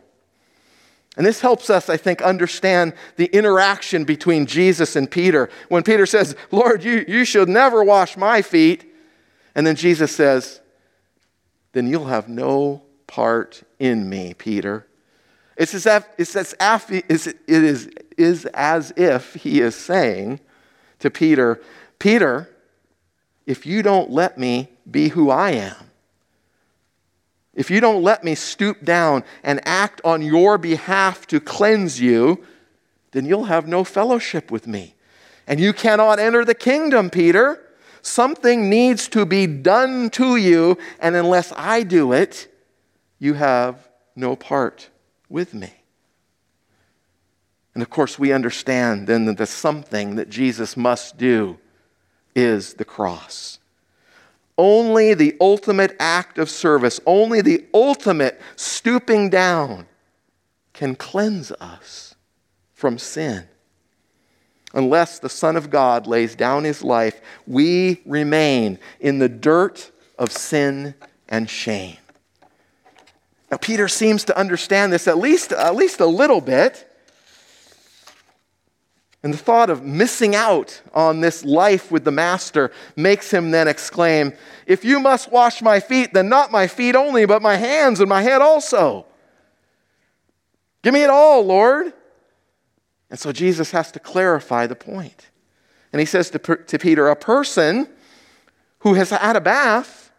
And 1.15 1.25
this 1.25 1.41
helps 1.41 1.71
us, 1.71 1.89
I 1.89 1.97
think, 1.97 2.21
understand 2.21 2.93
the 3.15 3.25
interaction 3.27 4.03
between 4.03 4.45
Jesus 4.45 4.95
and 4.95 5.09
Peter. 5.09 5.49
When 5.69 5.81
Peter 5.81 6.05
says, 6.05 6.35
Lord, 6.51 6.83
you, 6.83 7.03
you 7.07 7.25
should 7.25 7.49
never 7.49 7.83
wash 7.83 8.15
my 8.15 8.43
feet. 8.43 8.93
And 9.55 9.65
then 9.65 9.75
Jesus 9.75 10.15
says, 10.15 10.61
Then 11.71 11.87
you'll 11.87 12.05
have 12.05 12.29
no 12.29 12.83
part 13.07 13.63
in 13.79 14.09
me, 14.09 14.33
Peter. 14.33 14.85
It's 15.55 15.73
as 15.73 15.85
if, 15.85 16.07
it's 16.17 16.35
as 16.35 16.53
if, 16.59 16.91
it 16.91 17.33
is, 17.47 17.89
is 18.17 18.45
as 18.53 18.93
if 18.95 19.33
he 19.33 19.59
is 19.59 19.75
saying 19.75 20.39
to 20.99 21.09
Peter, 21.09 21.59
Peter, 21.97 22.49
if 23.45 23.65
you 23.65 23.81
don't 23.81 24.11
let 24.11 24.37
me 24.37 24.69
be 24.89 25.07
who 25.09 25.29
I 25.29 25.51
am, 25.51 25.75
if 27.55 27.71
you 27.71 27.79
don't 27.81 28.03
let 28.03 28.23
me 28.23 28.35
stoop 28.35 28.83
down 28.83 29.23
and 29.43 29.59
act 29.67 29.99
on 30.05 30.21
your 30.21 30.59
behalf 30.59 31.25
to 31.27 31.39
cleanse 31.39 31.99
you, 31.99 32.45
then 33.11 33.25
you'll 33.25 33.45
have 33.45 33.67
no 33.67 33.83
fellowship 33.83 34.51
with 34.51 34.67
me. 34.67 34.93
And 35.47 35.59
you 35.59 35.73
cannot 35.73 36.19
enter 36.19 36.45
the 36.45 36.53
kingdom, 36.53 37.09
Peter. 37.09 37.63
Something 38.03 38.69
needs 38.69 39.07
to 39.09 39.25
be 39.25 39.47
done 39.47 40.11
to 40.11 40.35
you, 40.35 40.77
and 40.99 41.15
unless 41.15 41.51
I 41.55 41.81
do 41.81 42.13
it, 42.13 42.47
you 43.19 43.33
have 43.33 43.87
no 44.15 44.35
part 44.35 44.89
with 45.29 45.53
me. 45.53 45.71
And 47.73 47.83
of 47.83 47.89
course, 47.89 48.17
we 48.17 48.31
understand 48.31 49.07
then 49.07 49.25
that 49.25 49.37
the 49.37 49.45
something 49.45 50.15
that 50.15 50.29
Jesus 50.29 50.75
must 50.75 51.17
do 51.17 51.59
is 52.35 52.73
the 52.73 52.85
cross. 52.85 53.59
Only 54.57 55.13
the 55.13 55.35
ultimate 55.39 55.95
act 55.99 56.39
of 56.39 56.49
service, 56.49 56.99
only 57.05 57.41
the 57.41 57.65
ultimate 57.73 58.41
stooping 58.55 59.29
down 59.29 59.85
can 60.73 60.95
cleanse 60.95 61.51
us 61.51 62.15
from 62.73 62.97
sin. 62.97 63.47
Unless 64.73 65.19
the 65.19 65.29
Son 65.29 65.55
of 65.55 65.69
God 65.69 66.07
lays 66.07 66.35
down 66.35 66.63
his 66.63 66.83
life, 66.83 67.21
we 67.45 68.01
remain 68.05 68.79
in 68.99 69.19
the 69.19 69.29
dirt 69.29 69.91
of 70.17 70.31
sin 70.31 70.95
and 71.29 71.49
shame. 71.49 71.97
Now, 73.49 73.57
Peter 73.57 73.87
seems 73.87 74.25
to 74.25 74.37
understand 74.37 74.91
this 74.91 75.07
at 75.07 75.17
least, 75.17 75.51
at 75.53 75.75
least 75.75 75.99
a 75.99 76.05
little 76.05 76.41
bit. 76.41 76.83
And 79.23 79.33
the 79.33 79.37
thought 79.37 79.69
of 79.69 79.83
missing 79.83 80.35
out 80.35 80.81
on 80.93 81.21
this 81.21 81.43
life 81.43 81.91
with 81.91 82.03
the 82.03 82.11
Master 82.11 82.71
makes 82.95 83.31
him 83.31 83.51
then 83.51 83.67
exclaim, 83.67 84.33
If 84.65 84.85
you 84.85 84.99
must 84.99 85.31
wash 85.31 85.61
my 85.61 85.79
feet, 85.79 86.13
then 86.13 86.29
not 86.29 86.51
my 86.51 86.67
feet 86.67 86.95
only, 86.95 87.25
but 87.25 87.41
my 87.41 87.55
hands 87.55 87.99
and 87.99 88.09
my 88.09 88.21
head 88.21 88.41
also. 88.41 89.05
Give 90.83 90.93
me 90.93 91.03
it 91.03 91.09
all, 91.09 91.43
Lord. 91.43 91.93
And 93.09 93.19
so 93.19 93.31
Jesus 93.31 93.71
has 93.71 93.91
to 93.93 93.99
clarify 93.99 94.67
the 94.67 94.75
point. 94.75 95.29
And 95.91 95.99
he 95.99 96.05
says 96.05 96.29
to, 96.31 96.39
to 96.39 96.77
Peter, 96.77 97.07
A 97.07 97.15
person 97.15 97.87
who 98.79 98.93
has 98.95 99.09
had 99.09 99.35
a 99.35 99.41
bath 99.41 100.11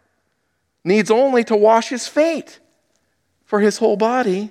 needs 0.82 1.10
only 1.10 1.44
to 1.44 1.56
wash 1.56 1.90
his 1.90 2.08
feet 2.08 2.58
for 3.48 3.60
his 3.60 3.78
whole 3.78 3.96
body 3.96 4.50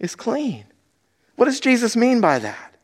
is 0.00 0.16
clean. 0.16 0.64
What 1.36 1.44
does 1.44 1.60
Jesus 1.60 1.94
mean 1.94 2.22
by 2.22 2.38
that? 2.38 2.74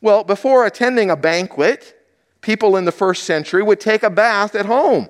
Well, 0.00 0.24
before 0.24 0.66
attending 0.66 1.10
a 1.10 1.16
banquet, 1.16 1.96
people 2.40 2.76
in 2.76 2.86
the 2.86 2.92
first 2.92 3.22
century 3.22 3.62
would 3.62 3.78
take 3.78 4.02
a 4.02 4.10
bath 4.10 4.56
at 4.56 4.66
home. 4.66 5.08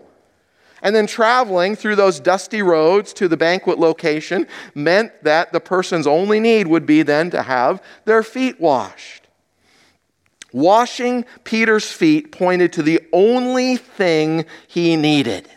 And 0.82 0.94
then 0.94 1.06
traveling 1.06 1.76
through 1.76 1.96
those 1.96 2.20
dusty 2.20 2.60
roads 2.60 3.14
to 3.14 3.26
the 3.26 3.38
banquet 3.38 3.78
location 3.78 4.46
meant 4.74 5.24
that 5.24 5.50
the 5.50 5.60
person's 5.60 6.06
only 6.06 6.38
need 6.38 6.66
would 6.66 6.84
be 6.84 7.02
then 7.02 7.30
to 7.30 7.42
have 7.42 7.82
their 8.04 8.22
feet 8.22 8.60
washed. 8.60 9.26
Washing 10.52 11.24
Peter's 11.42 11.90
feet 11.90 12.32
pointed 12.32 12.70
to 12.74 12.82
the 12.82 13.00
only 13.14 13.78
thing 13.78 14.44
he 14.68 14.94
needed 14.94 15.48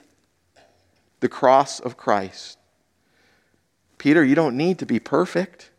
the 1.20 1.28
cross 1.28 1.82
of 1.82 1.98
Christ. 1.98 2.59
Peter, 4.00 4.24
you 4.24 4.34
don't 4.34 4.58
need 4.58 4.80
to 4.80 4.86
be 4.86 5.00
perfect. 5.00 5.70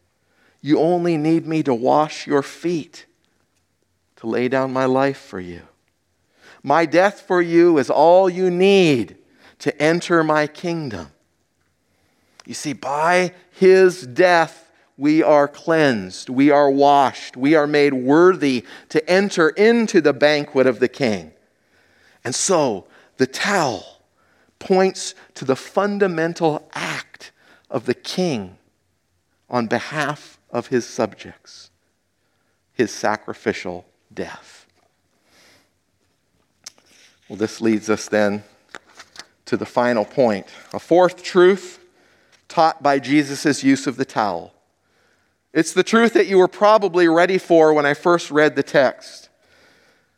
You 0.60 0.78
only 0.78 1.16
need 1.16 1.46
me 1.46 1.64
to 1.64 1.74
wash 1.74 2.26
your 2.26 2.42
feet, 2.42 3.06
to 4.16 4.28
lay 4.28 4.46
down 4.46 4.72
my 4.72 4.84
life 4.84 5.18
for 5.18 5.40
you. 5.40 5.62
My 6.62 6.84
death 6.84 7.22
for 7.22 7.40
you 7.40 7.78
is 7.78 7.90
all 7.90 8.28
you 8.28 8.50
need 8.50 9.16
to 9.60 9.82
enter 9.82 10.22
my 10.22 10.46
kingdom. 10.46 11.08
You 12.44 12.54
see, 12.54 12.74
by 12.74 13.32
his 13.52 14.06
death, 14.06 14.70
we 14.98 15.22
are 15.22 15.48
cleansed, 15.48 16.28
we 16.28 16.50
are 16.50 16.70
washed, 16.70 17.38
we 17.38 17.54
are 17.54 17.66
made 17.66 17.94
worthy 17.94 18.66
to 18.90 19.08
enter 19.08 19.48
into 19.50 20.02
the 20.02 20.12
banquet 20.12 20.66
of 20.66 20.78
the 20.78 20.88
king. 20.88 21.32
And 22.22 22.34
so, 22.34 22.86
the 23.16 23.26
towel 23.26 24.02
points 24.58 25.14
to 25.36 25.46
the 25.46 25.56
fundamental 25.56 26.68
act 26.74 27.32
of 27.70 27.86
the 27.86 27.94
king 27.94 28.58
on 29.48 29.66
behalf 29.66 30.38
of 30.50 30.68
his 30.68 30.86
subjects, 30.86 31.70
his 32.72 32.92
sacrificial 32.92 33.86
death. 34.12 34.66
Well, 37.28 37.36
this 37.36 37.60
leads 37.60 37.88
us 37.88 38.08
then 38.08 38.42
to 39.46 39.56
the 39.56 39.66
final 39.66 40.04
point 40.04 40.46
a 40.72 40.78
fourth 40.78 41.22
truth 41.22 41.78
taught 42.48 42.82
by 42.82 42.98
Jesus' 42.98 43.62
use 43.62 43.86
of 43.86 43.96
the 43.96 44.04
towel. 44.04 44.52
It's 45.52 45.72
the 45.72 45.82
truth 45.82 46.12
that 46.14 46.26
you 46.26 46.38
were 46.38 46.48
probably 46.48 47.08
ready 47.08 47.38
for 47.38 47.72
when 47.72 47.86
I 47.86 47.94
first 47.94 48.30
read 48.30 48.56
the 48.56 48.62
text. 48.62 49.28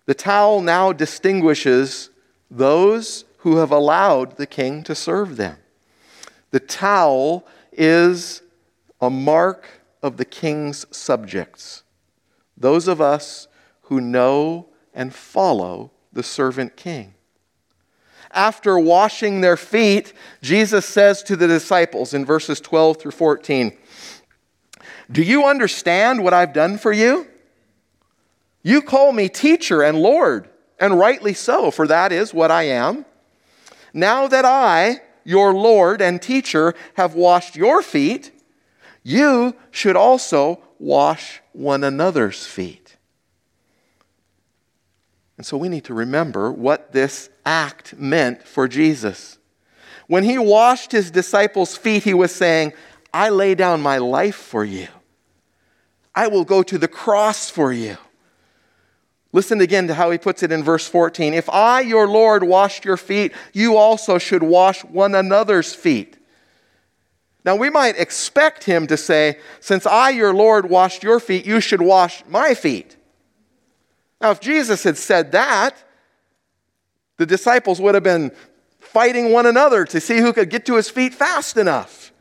The 0.06 0.14
towel 0.14 0.60
now 0.60 0.92
distinguishes 0.92 2.10
those 2.50 3.24
who 3.38 3.56
have 3.56 3.70
allowed 3.70 4.36
the 4.36 4.46
king 4.46 4.82
to 4.84 4.94
serve 4.94 5.36
them. 5.36 5.56
The 6.52 6.60
towel 6.60 7.46
is 7.72 8.42
a 9.00 9.10
mark 9.10 9.66
of 10.02 10.16
the 10.16 10.24
king's 10.24 10.86
subjects, 10.94 11.82
those 12.56 12.86
of 12.86 13.00
us 13.00 13.48
who 13.82 14.00
know 14.00 14.68
and 14.94 15.14
follow 15.14 15.90
the 16.12 16.22
servant 16.22 16.76
king. 16.76 17.14
After 18.30 18.78
washing 18.78 19.40
their 19.40 19.56
feet, 19.56 20.12
Jesus 20.40 20.86
says 20.86 21.22
to 21.24 21.36
the 21.36 21.48
disciples 21.48 22.14
in 22.14 22.24
verses 22.24 22.60
12 22.60 22.98
through 22.98 23.10
14, 23.12 23.76
Do 25.10 25.22
you 25.22 25.46
understand 25.46 26.22
what 26.22 26.32
I've 26.32 26.52
done 26.52 26.78
for 26.78 26.92
you? 26.92 27.26
You 28.62 28.80
call 28.80 29.12
me 29.12 29.28
teacher 29.28 29.82
and 29.82 29.98
Lord, 29.98 30.48
and 30.78 30.98
rightly 30.98 31.34
so, 31.34 31.70
for 31.70 31.86
that 31.86 32.12
is 32.12 32.32
what 32.32 32.50
I 32.50 32.64
am. 32.64 33.04
Now 33.92 34.28
that 34.28 34.44
I, 34.44 35.00
your 35.24 35.54
Lord 35.54 36.00
and 36.00 36.20
teacher, 36.20 36.74
have 36.94 37.14
washed 37.14 37.56
your 37.56 37.82
feet, 37.82 38.32
you 39.02 39.56
should 39.70 39.96
also 39.96 40.62
wash 40.78 41.40
one 41.52 41.84
another's 41.84 42.46
feet. 42.46 42.96
And 45.36 45.46
so 45.46 45.56
we 45.56 45.68
need 45.68 45.84
to 45.84 45.94
remember 45.94 46.52
what 46.52 46.92
this 46.92 47.30
act 47.44 47.96
meant 47.98 48.42
for 48.46 48.68
Jesus. 48.68 49.38
When 50.06 50.24
he 50.24 50.38
washed 50.38 50.92
his 50.92 51.10
disciples' 51.10 51.76
feet, 51.76 52.04
he 52.04 52.14
was 52.14 52.34
saying, 52.34 52.72
I 53.12 53.28
lay 53.30 53.54
down 53.54 53.80
my 53.80 53.98
life 53.98 54.36
for 54.36 54.64
you. 54.64 54.88
I 56.14 56.28
will 56.28 56.44
go 56.44 56.62
to 56.62 56.78
the 56.78 56.88
cross 56.88 57.50
for 57.50 57.72
you. 57.72 57.96
Listen 59.32 59.62
again 59.62 59.88
to 59.88 59.94
how 59.94 60.10
he 60.10 60.18
puts 60.18 60.42
it 60.42 60.52
in 60.52 60.62
verse 60.62 60.86
14. 60.86 61.32
If 61.32 61.48
I, 61.48 61.80
your 61.80 62.06
Lord, 62.06 62.44
washed 62.44 62.84
your 62.84 62.98
feet, 62.98 63.32
you 63.54 63.76
also 63.76 64.18
should 64.18 64.42
wash 64.42 64.84
one 64.84 65.14
another's 65.14 65.74
feet. 65.74 66.18
Now, 67.44 67.56
we 67.56 67.70
might 67.70 67.98
expect 67.98 68.64
him 68.64 68.86
to 68.86 68.96
say, 68.96 69.38
Since 69.60 69.86
I, 69.86 70.10
your 70.10 70.34
Lord, 70.34 70.68
washed 70.68 71.02
your 71.02 71.18
feet, 71.18 71.46
you 71.46 71.60
should 71.60 71.80
wash 71.80 72.22
my 72.28 72.54
feet. 72.54 72.96
Now, 74.20 74.30
if 74.30 74.40
Jesus 74.40 74.84
had 74.84 74.96
said 74.96 75.32
that, 75.32 75.82
the 77.16 77.26
disciples 77.26 77.80
would 77.80 77.94
have 77.94 78.04
been 78.04 78.32
fighting 78.78 79.32
one 79.32 79.46
another 79.46 79.84
to 79.86 80.00
see 80.00 80.18
who 80.18 80.32
could 80.32 80.50
get 80.50 80.66
to 80.66 80.76
his 80.76 80.90
feet 80.90 81.14
fast 81.14 81.56
enough. 81.56 82.12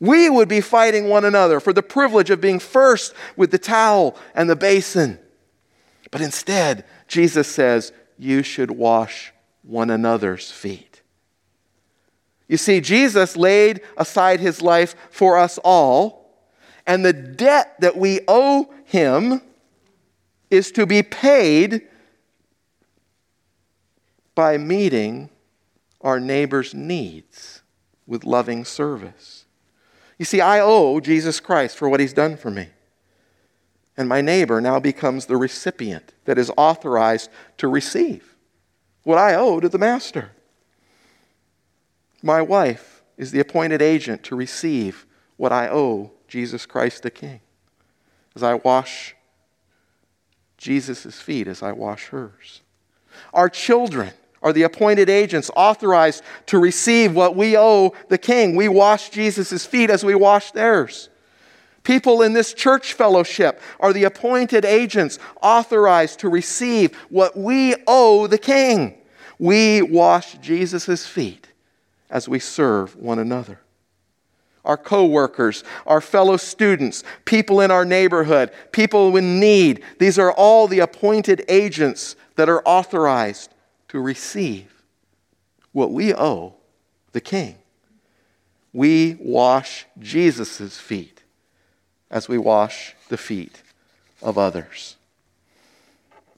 We 0.00 0.28
would 0.28 0.48
be 0.48 0.60
fighting 0.60 1.08
one 1.08 1.24
another 1.24 1.60
for 1.60 1.72
the 1.72 1.82
privilege 1.82 2.30
of 2.30 2.40
being 2.40 2.58
first 2.58 3.14
with 3.36 3.52
the 3.52 3.58
towel 3.58 4.16
and 4.34 4.50
the 4.50 4.56
basin. 4.56 5.18
But 6.12 6.20
instead, 6.20 6.84
Jesus 7.08 7.48
says, 7.48 7.90
You 8.16 8.44
should 8.44 8.70
wash 8.70 9.32
one 9.62 9.90
another's 9.90 10.52
feet. 10.52 11.02
You 12.46 12.58
see, 12.58 12.80
Jesus 12.80 13.36
laid 13.36 13.80
aside 13.96 14.38
his 14.38 14.62
life 14.62 14.94
for 15.10 15.36
us 15.38 15.58
all, 15.64 16.46
and 16.86 17.04
the 17.04 17.12
debt 17.12 17.74
that 17.80 17.96
we 17.96 18.20
owe 18.28 18.72
him 18.84 19.40
is 20.50 20.70
to 20.72 20.84
be 20.84 21.02
paid 21.02 21.88
by 24.34 24.58
meeting 24.58 25.30
our 26.02 26.20
neighbor's 26.20 26.74
needs 26.74 27.62
with 28.06 28.24
loving 28.24 28.64
service. 28.64 29.46
You 30.18 30.26
see, 30.26 30.40
I 30.40 30.60
owe 30.60 31.00
Jesus 31.00 31.40
Christ 31.40 31.76
for 31.76 31.88
what 31.88 32.00
he's 32.00 32.12
done 32.12 32.36
for 32.36 32.50
me. 32.50 32.68
And 33.96 34.08
my 34.08 34.20
neighbor 34.20 34.60
now 34.60 34.80
becomes 34.80 35.26
the 35.26 35.36
recipient 35.36 36.14
that 36.24 36.38
is 36.38 36.50
authorized 36.56 37.30
to 37.58 37.68
receive 37.68 38.36
what 39.02 39.18
I 39.18 39.34
owe 39.34 39.60
to 39.60 39.68
the 39.68 39.78
master. 39.78 40.30
My 42.22 42.40
wife 42.40 43.02
is 43.16 43.32
the 43.32 43.40
appointed 43.40 43.82
agent 43.82 44.22
to 44.24 44.36
receive 44.36 45.06
what 45.36 45.52
I 45.52 45.68
owe 45.68 46.12
Jesus 46.28 46.66
Christ 46.66 47.02
the 47.02 47.10
King. 47.10 47.40
As 48.34 48.42
I 48.42 48.54
wash 48.54 49.14
Jesus' 50.56 51.20
feet, 51.20 51.48
as 51.48 51.62
I 51.62 51.72
wash 51.72 52.06
hers. 52.06 52.62
Our 53.34 53.48
children 53.48 54.12
are 54.42 54.52
the 54.52 54.62
appointed 54.62 55.10
agents 55.10 55.50
authorized 55.54 56.22
to 56.46 56.58
receive 56.58 57.14
what 57.14 57.36
we 57.36 57.56
owe 57.56 57.92
the 58.08 58.18
King. 58.18 58.56
We 58.56 58.68
wash 58.68 59.10
Jesus' 59.10 59.66
feet 59.66 59.90
as 59.90 60.04
we 60.04 60.14
wash 60.14 60.52
theirs. 60.52 61.08
People 61.84 62.22
in 62.22 62.32
this 62.32 62.54
church 62.54 62.92
fellowship 62.92 63.60
are 63.80 63.92
the 63.92 64.04
appointed 64.04 64.64
agents 64.64 65.18
authorized 65.40 66.20
to 66.20 66.28
receive 66.28 66.94
what 67.08 67.36
we 67.36 67.74
owe 67.86 68.26
the 68.26 68.38
King. 68.38 68.98
We 69.38 69.82
wash 69.82 70.34
Jesus' 70.38 71.06
feet 71.06 71.48
as 72.08 72.28
we 72.28 72.38
serve 72.38 72.94
one 72.94 73.18
another. 73.18 73.58
Our 74.64 74.76
coworkers, 74.76 75.64
our 75.86 76.00
fellow 76.00 76.36
students, 76.36 77.02
people 77.24 77.60
in 77.60 77.72
our 77.72 77.84
neighborhood, 77.84 78.52
people 78.70 79.16
in 79.16 79.40
need, 79.40 79.82
these 79.98 80.20
are 80.20 80.30
all 80.30 80.68
the 80.68 80.78
appointed 80.78 81.44
agents 81.48 82.14
that 82.36 82.48
are 82.48 82.62
authorized 82.64 83.52
to 83.88 83.98
receive 83.98 84.84
what 85.72 85.90
we 85.90 86.14
owe 86.14 86.54
the 87.10 87.20
King. 87.20 87.56
We 88.72 89.16
wash 89.18 89.86
Jesus' 89.98 90.78
feet 90.78 91.21
as 92.12 92.28
we 92.28 92.38
wash 92.38 92.94
the 93.08 93.16
feet 93.16 93.62
of 94.22 94.38
others. 94.38 94.96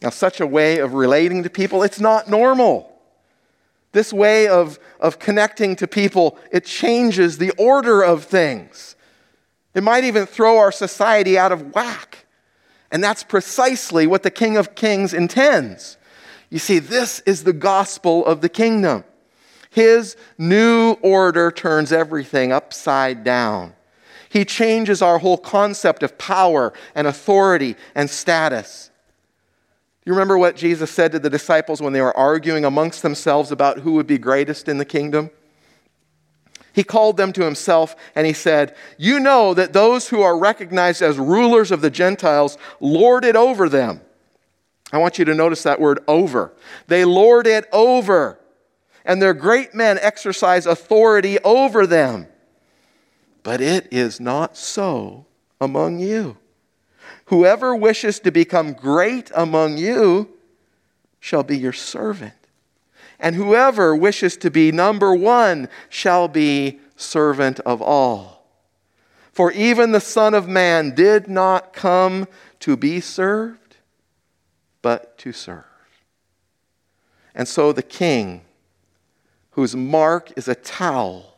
Now, 0.00 0.10
such 0.10 0.40
a 0.40 0.46
way 0.46 0.78
of 0.78 0.94
relating 0.94 1.42
to 1.42 1.50
people, 1.50 1.82
it's 1.82 2.00
not 2.00 2.30
normal. 2.30 2.90
This 3.92 4.12
way 4.12 4.48
of, 4.48 4.78
of 5.00 5.18
connecting 5.18 5.76
to 5.76 5.86
people, 5.86 6.38
it 6.50 6.64
changes 6.64 7.38
the 7.38 7.50
order 7.52 8.02
of 8.02 8.24
things. 8.24 8.96
It 9.74 9.82
might 9.82 10.04
even 10.04 10.26
throw 10.26 10.58
our 10.58 10.72
society 10.72 11.36
out 11.36 11.52
of 11.52 11.74
whack. 11.74 12.26
And 12.90 13.02
that's 13.02 13.24
precisely 13.24 14.06
what 14.06 14.22
the 14.22 14.30
King 14.30 14.56
of 14.56 14.74
Kings 14.74 15.12
intends. 15.12 15.96
You 16.50 16.58
see, 16.58 16.78
this 16.78 17.20
is 17.20 17.42
the 17.42 17.52
gospel 17.52 18.24
of 18.24 18.40
the 18.40 18.48
kingdom. 18.48 19.04
His 19.70 20.16
new 20.38 20.92
order 21.02 21.50
turns 21.50 21.90
everything 21.90 22.52
upside 22.52 23.24
down. 23.24 23.73
He 24.34 24.44
changes 24.44 25.00
our 25.00 25.18
whole 25.18 25.38
concept 25.38 26.02
of 26.02 26.18
power 26.18 26.72
and 26.96 27.06
authority 27.06 27.76
and 27.94 28.10
status. 28.10 28.90
You 30.04 30.12
remember 30.12 30.36
what 30.36 30.56
Jesus 30.56 30.90
said 30.90 31.12
to 31.12 31.20
the 31.20 31.30
disciples 31.30 31.80
when 31.80 31.92
they 31.92 32.00
were 32.00 32.16
arguing 32.16 32.64
amongst 32.64 33.02
themselves 33.02 33.52
about 33.52 33.78
who 33.78 33.92
would 33.92 34.08
be 34.08 34.18
greatest 34.18 34.68
in 34.68 34.78
the 34.78 34.84
kingdom? 34.84 35.30
He 36.72 36.82
called 36.82 37.16
them 37.16 37.32
to 37.34 37.44
himself 37.44 37.94
and 38.16 38.26
he 38.26 38.32
said, 38.32 38.74
You 38.98 39.20
know 39.20 39.54
that 39.54 39.72
those 39.72 40.08
who 40.08 40.22
are 40.22 40.36
recognized 40.36 41.00
as 41.00 41.16
rulers 41.16 41.70
of 41.70 41.80
the 41.80 41.88
Gentiles 41.88 42.58
lord 42.80 43.24
it 43.24 43.36
over 43.36 43.68
them. 43.68 44.00
I 44.92 44.98
want 44.98 45.16
you 45.16 45.24
to 45.26 45.34
notice 45.34 45.62
that 45.62 45.80
word 45.80 46.00
over. 46.08 46.52
They 46.88 47.04
lord 47.04 47.46
it 47.46 47.68
over, 47.72 48.40
and 49.04 49.22
their 49.22 49.32
great 49.32 49.74
men 49.74 49.96
exercise 50.02 50.66
authority 50.66 51.38
over 51.44 51.86
them. 51.86 52.26
But 53.44 53.60
it 53.60 53.86
is 53.92 54.18
not 54.18 54.56
so 54.56 55.26
among 55.60 56.00
you. 56.00 56.38
Whoever 57.26 57.76
wishes 57.76 58.18
to 58.20 58.32
become 58.32 58.72
great 58.72 59.30
among 59.34 59.78
you 59.78 60.30
shall 61.20 61.44
be 61.44 61.56
your 61.56 61.72
servant. 61.72 62.32
And 63.20 63.36
whoever 63.36 63.94
wishes 63.94 64.36
to 64.38 64.50
be 64.50 64.72
number 64.72 65.14
one 65.14 65.68
shall 65.88 66.26
be 66.26 66.80
servant 66.96 67.60
of 67.60 67.80
all. 67.80 68.46
For 69.32 69.52
even 69.52 69.92
the 69.92 70.00
Son 70.00 70.32
of 70.32 70.48
Man 70.48 70.94
did 70.94 71.28
not 71.28 71.72
come 71.72 72.26
to 72.60 72.76
be 72.76 73.00
served, 73.00 73.76
but 74.80 75.18
to 75.18 75.32
serve. 75.32 75.64
And 77.34 77.46
so 77.46 77.72
the 77.72 77.82
king, 77.82 78.42
whose 79.50 79.76
mark 79.76 80.32
is 80.36 80.48
a 80.48 80.54
towel, 80.54 81.33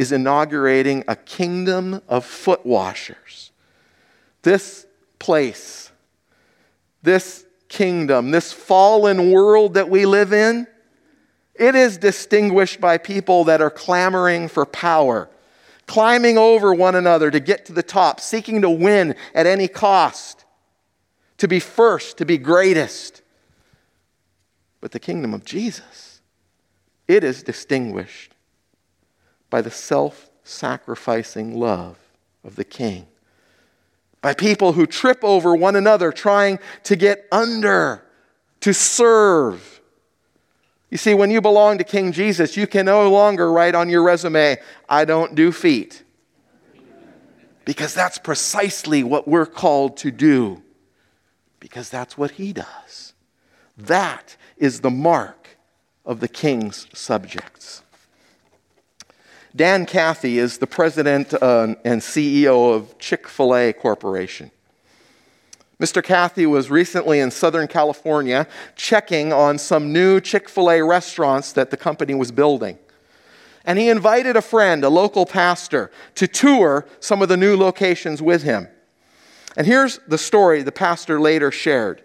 is 0.00 0.12
inaugurating 0.12 1.04
a 1.08 1.14
kingdom 1.14 2.00
of 2.08 2.24
foot 2.24 2.64
washers. 2.64 3.52
This 4.40 4.86
place, 5.18 5.92
this 7.02 7.44
kingdom, 7.68 8.30
this 8.30 8.50
fallen 8.50 9.30
world 9.30 9.74
that 9.74 9.90
we 9.90 10.06
live 10.06 10.32
in, 10.32 10.66
it 11.54 11.74
is 11.74 11.98
distinguished 11.98 12.80
by 12.80 12.96
people 12.96 13.44
that 13.44 13.60
are 13.60 13.68
clamoring 13.68 14.48
for 14.48 14.64
power, 14.64 15.28
climbing 15.84 16.38
over 16.38 16.72
one 16.72 16.94
another 16.94 17.30
to 17.30 17.38
get 17.38 17.66
to 17.66 17.74
the 17.74 17.82
top, 17.82 18.20
seeking 18.20 18.62
to 18.62 18.70
win 18.70 19.14
at 19.34 19.44
any 19.44 19.68
cost, 19.68 20.46
to 21.36 21.46
be 21.46 21.60
first, 21.60 22.16
to 22.16 22.24
be 22.24 22.38
greatest. 22.38 23.20
But 24.80 24.92
the 24.92 24.98
kingdom 24.98 25.34
of 25.34 25.44
Jesus, 25.44 26.22
it 27.06 27.22
is 27.22 27.42
distinguished 27.42 28.29
by 29.50 29.60
the 29.60 29.70
self 29.70 30.30
sacrificing 30.44 31.58
love 31.58 31.98
of 32.42 32.56
the 32.56 32.64
King 32.64 33.06
by 34.20 34.34
people 34.34 34.72
who 34.72 34.86
trip 34.86 35.18
over 35.22 35.54
one 35.54 35.76
another 35.76 36.12
trying 36.12 36.58
to 36.84 36.96
get 36.96 37.26
under, 37.32 38.04
to 38.60 38.74
serve. 38.74 39.80
You 40.90 40.98
see, 40.98 41.14
when 41.14 41.30
you 41.30 41.40
belong 41.40 41.78
to 41.78 41.84
King 41.84 42.12
Jesus, 42.12 42.56
you 42.56 42.66
can 42.66 42.86
no 42.86 43.08
longer 43.10 43.50
write 43.50 43.74
on 43.74 43.88
your 43.88 44.02
resume, 44.02 44.58
I 44.88 45.04
don't 45.04 45.34
do 45.34 45.52
feet. 45.52 46.02
Because 47.64 47.94
that's 47.94 48.18
precisely 48.18 49.04
what 49.04 49.28
we're 49.28 49.46
called 49.46 49.96
to 49.98 50.10
do. 50.10 50.62
Because 51.60 51.88
that's 51.88 52.18
what 52.18 52.32
he 52.32 52.52
does. 52.52 53.14
That 53.76 54.36
is 54.56 54.80
the 54.80 54.90
mark 54.90 55.56
of 56.04 56.20
the 56.20 56.28
king's 56.28 56.86
subjects. 56.92 57.82
Dan 59.54 59.84
Cathy 59.84 60.38
is 60.38 60.58
the 60.58 60.66
president 60.66 61.34
uh, 61.34 61.74
and 61.84 62.00
CEO 62.00 62.74
of 62.74 62.96
Chick 62.98 63.26
fil 63.26 63.56
A 63.56 63.72
Corporation. 63.72 64.52
Mr. 65.80 66.04
Cathy 66.04 66.46
was 66.46 66.70
recently 66.70 67.18
in 67.20 67.30
Southern 67.30 67.66
California 67.66 68.46
checking 68.76 69.32
on 69.32 69.58
some 69.58 69.92
new 69.92 70.20
Chick 70.20 70.48
fil 70.48 70.70
A 70.70 70.84
restaurants 70.84 71.52
that 71.52 71.70
the 71.70 71.76
company 71.76 72.14
was 72.14 72.30
building. 72.30 72.78
And 73.64 73.78
he 73.78 73.88
invited 73.88 74.36
a 74.36 74.42
friend, 74.42 74.84
a 74.84 74.88
local 74.88 75.26
pastor, 75.26 75.90
to 76.14 76.28
tour 76.28 76.86
some 77.00 77.20
of 77.20 77.28
the 77.28 77.36
new 77.36 77.56
locations 77.56 78.22
with 78.22 78.42
him. 78.42 78.68
And 79.56 79.66
here's 79.66 79.98
the 80.06 80.18
story 80.18 80.62
the 80.62 80.72
pastor 80.72 81.20
later 81.20 81.50
shared. 81.50 82.04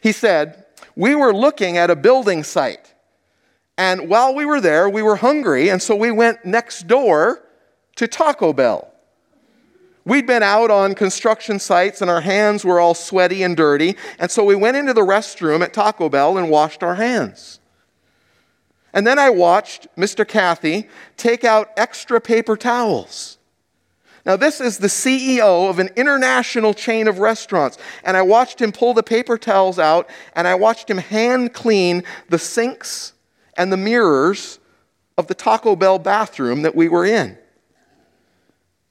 He 0.00 0.12
said, 0.12 0.64
We 0.96 1.14
were 1.14 1.34
looking 1.34 1.76
at 1.76 1.90
a 1.90 1.96
building 1.96 2.42
site 2.42 2.93
and 3.76 4.08
while 4.08 4.34
we 4.34 4.44
were 4.44 4.60
there, 4.60 4.88
we 4.88 5.02
were 5.02 5.16
hungry, 5.16 5.68
and 5.68 5.82
so 5.82 5.96
we 5.96 6.10
went 6.10 6.44
next 6.44 6.86
door 6.86 7.42
to 7.96 8.06
Taco 8.06 8.52
Bell. 8.52 8.90
We'd 10.04 10.26
been 10.26 10.42
out 10.42 10.70
on 10.70 10.94
construction 10.94 11.58
sites 11.58 12.02
and 12.02 12.10
our 12.10 12.20
hands 12.20 12.62
were 12.64 12.78
all 12.78 12.94
sweaty 12.94 13.42
and 13.42 13.56
dirty, 13.56 13.96
and 14.18 14.30
so 14.30 14.44
we 14.44 14.54
went 14.54 14.76
into 14.76 14.92
the 14.92 15.00
restroom 15.00 15.62
at 15.62 15.72
Taco 15.72 16.08
Bell 16.08 16.36
and 16.36 16.50
washed 16.50 16.82
our 16.82 16.94
hands. 16.94 17.58
And 18.92 19.06
then 19.06 19.18
I 19.18 19.30
watched 19.30 19.88
Mr. 19.96 20.28
Cathy 20.28 20.88
take 21.16 21.42
out 21.42 21.70
extra 21.76 22.20
paper 22.20 22.56
towels. 22.56 23.38
Now, 24.24 24.36
this 24.36 24.60
is 24.60 24.78
the 24.78 24.86
CEO 24.86 25.68
of 25.68 25.78
an 25.78 25.90
international 25.96 26.72
chain 26.74 27.08
of 27.08 27.18
restaurants. 27.18 27.76
And 28.04 28.16
I 28.16 28.22
watched 28.22 28.60
him 28.60 28.72
pull 28.72 28.94
the 28.94 29.02
paper 29.02 29.36
towels 29.36 29.78
out 29.78 30.08
and 30.34 30.48
I 30.48 30.54
watched 30.54 30.88
him 30.88 30.96
hand 30.96 31.52
clean 31.52 32.04
the 32.30 32.38
sinks 32.38 33.12
and 33.56 33.72
the 33.72 33.76
mirrors 33.76 34.58
of 35.16 35.26
the 35.26 35.34
Taco 35.34 35.76
Bell 35.76 35.98
bathroom 35.98 36.62
that 36.62 36.74
we 36.74 36.88
were 36.88 37.04
in. 37.04 37.38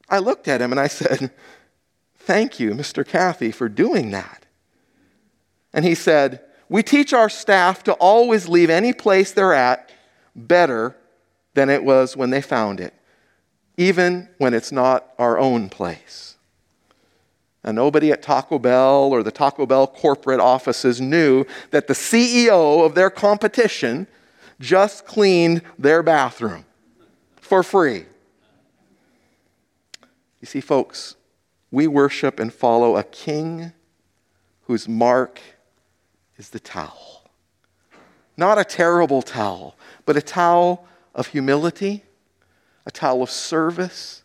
I 0.10 0.20
looked 0.20 0.48
at 0.48 0.62
him 0.62 0.72
and 0.72 0.80
I 0.80 0.88
said, 0.88 1.32
Thank 2.16 2.60
you, 2.60 2.72
Mr. 2.72 3.06
Cathy, 3.06 3.52
for 3.52 3.68
doing 3.68 4.12
that. 4.12 4.46
And 5.74 5.84
he 5.84 5.96
said, 5.96 6.42
We 6.70 6.84
teach 6.84 7.14
our 7.14 7.30
staff 7.30 7.84
to 7.84 7.94
always 7.94 8.48
leave 8.48 8.70
any 8.70 8.94
place 8.94 9.32
they're 9.32 9.54
at 9.54 9.90
better 10.36 10.96
than 11.54 11.70
it 11.70 11.84
was 11.84 12.16
when 12.16 12.30
they 12.30 12.42
found 12.42 12.80
it, 12.80 12.94
even 13.78 14.30
when 14.38 14.54
it's 14.54 14.72
not 14.72 15.14
our 15.20 15.38
own 15.38 15.70
place. 15.70 16.36
And 17.64 17.76
nobody 17.76 18.12
at 18.12 18.22
Taco 18.22 18.60
Bell 18.60 19.10
or 19.12 19.24
the 19.24 19.32
Taco 19.32 19.66
Bell 19.66 19.88
corporate 19.88 20.40
offices 20.40 21.00
knew 21.00 21.46
that 21.72 21.88
the 21.88 21.94
CEO 21.94 22.86
of 22.86 22.94
their 22.94 23.10
competition 23.10 24.08
just 24.64 25.06
cleaned 25.06 25.62
their 25.78 26.02
bathroom 26.02 26.66
for 27.36 27.62
free. 27.64 28.06
You 30.40 30.48
see, 30.48 30.62
folks, 30.62 31.16
we 31.70 31.86
worship 31.86 32.40
and 32.40 32.52
follow 32.52 32.96
a 32.96 33.04
king 33.04 33.74
whose 34.64 34.88
mark 34.88 35.42
is 36.38 36.50
the 36.50 36.60
towel. 36.60 37.30
Not 38.38 38.58
a 38.58 38.64
terrible 38.64 39.22
towel, 39.22 39.76
but 40.06 40.18
a 40.18 40.22
towel 40.22 40.88
of 41.14 41.28
humility, 41.28 42.04
a 42.86 42.92
towel 42.92 43.22
of 43.22 43.30
service, 43.30 44.24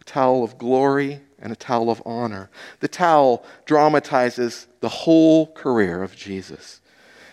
a 0.00 0.04
towel 0.04 0.42
of 0.42 0.58
glory, 0.58 1.20
and 1.38 1.52
a 1.52 1.56
towel 1.56 1.90
of 1.90 2.02
honor. 2.04 2.50
The 2.80 2.88
towel 2.88 3.44
dramatizes 3.66 4.66
the 4.80 4.88
whole 4.88 5.52
career 5.52 6.02
of 6.02 6.16
Jesus. 6.16 6.80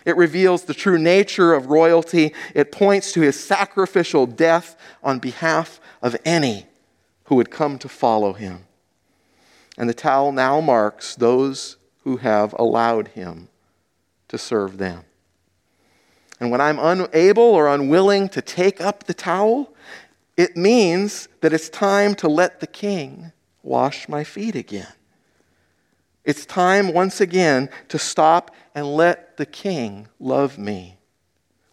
It 0.04 0.16
reveals 0.16 0.64
the 0.64 0.74
true 0.74 0.98
nature 0.98 1.54
of 1.54 1.66
royalty. 1.66 2.34
It 2.54 2.72
points 2.72 3.12
to 3.12 3.20
his 3.20 3.38
sacrificial 3.38 4.26
death 4.26 4.76
on 5.02 5.18
behalf 5.18 5.80
of 6.02 6.16
any 6.24 6.66
who 7.24 7.36
would 7.36 7.50
come 7.50 7.78
to 7.78 7.88
follow 7.88 8.32
him. 8.32 8.64
And 9.78 9.88
the 9.88 9.94
towel 9.94 10.32
now 10.32 10.60
marks 10.60 11.14
those 11.14 11.76
who 12.04 12.18
have 12.18 12.54
allowed 12.58 13.08
him 13.08 13.48
to 14.28 14.38
serve 14.38 14.78
them. 14.78 15.04
And 16.40 16.50
when 16.50 16.60
I'm 16.60 16.78
unable 16.78 17.44
or 17.44 17.68
unwilling 17.68 18.28
to 18.30 18.42
take 18.42 18.80
up 18.80 19.04
the 19.04 19.14
towel, 19.14 19.72
it 20.36 20.56
means 20.56 21.28
that 21.40 21.52
it's 21.52 21.68
time 21.68 22.14
to 22.16 22.28
let 22.28 22.60
the 22.60 22.66
king 22.66 23.32
wash 23.62 24.08
my 24.08 24.24
feet 24.24 24.56
again. 24.56 24.92
It's 26.24 26.46
time 26.46 26.92
once 26.92 27.20
again 27.20 27.68
to 27.88 27.98
stop 27.98 28.54
and 28.74 28.94
let 28.94 29.36
the 29.36 29.46
King 29.46 30.08
love 30.20 30.56
me 30.58 30.98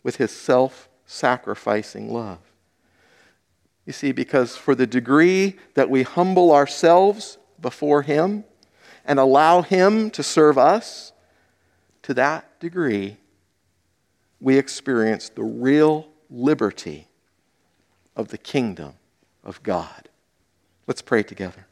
with 0.03 0.15
his 0.15 0.31
self 0.31 0.89
sacrificing 1.05 2.11
love. 2.11 2.39
You 3.85 3.93
see, 3.93 4.11
because 4.11 4.55
for 4.55 4.75
the 4.75 4.87
degree 4.87 5.55
that 5.73 5.89
we 5.89 6.03
humble 6.03 6.51
ourselves 6.51 7.37
before 7.59 8.03
him 8.03 8.43
and 9.05 9.19
allow 9.19 9.61
him 9.61 10.11
to 10.11 10.23
serve 10.23 10.57
us, 10.57 11.11
to 12.03 12.13
that 12.13 12.59
degree, 12.59 13.17
we 14.39 14.57
experience 14.57 15.29
the 15.29 15.43
real 15.43 16.07
liberty 16.29 17.07
of 18.15 18.29
the 18.29 18.37
kingdom 18.37 18.93
of 19.43 19.61
God. 19.63 20.09
Let's 20.87 21.01
pray 21.01 21.23
together. 21.23 21.68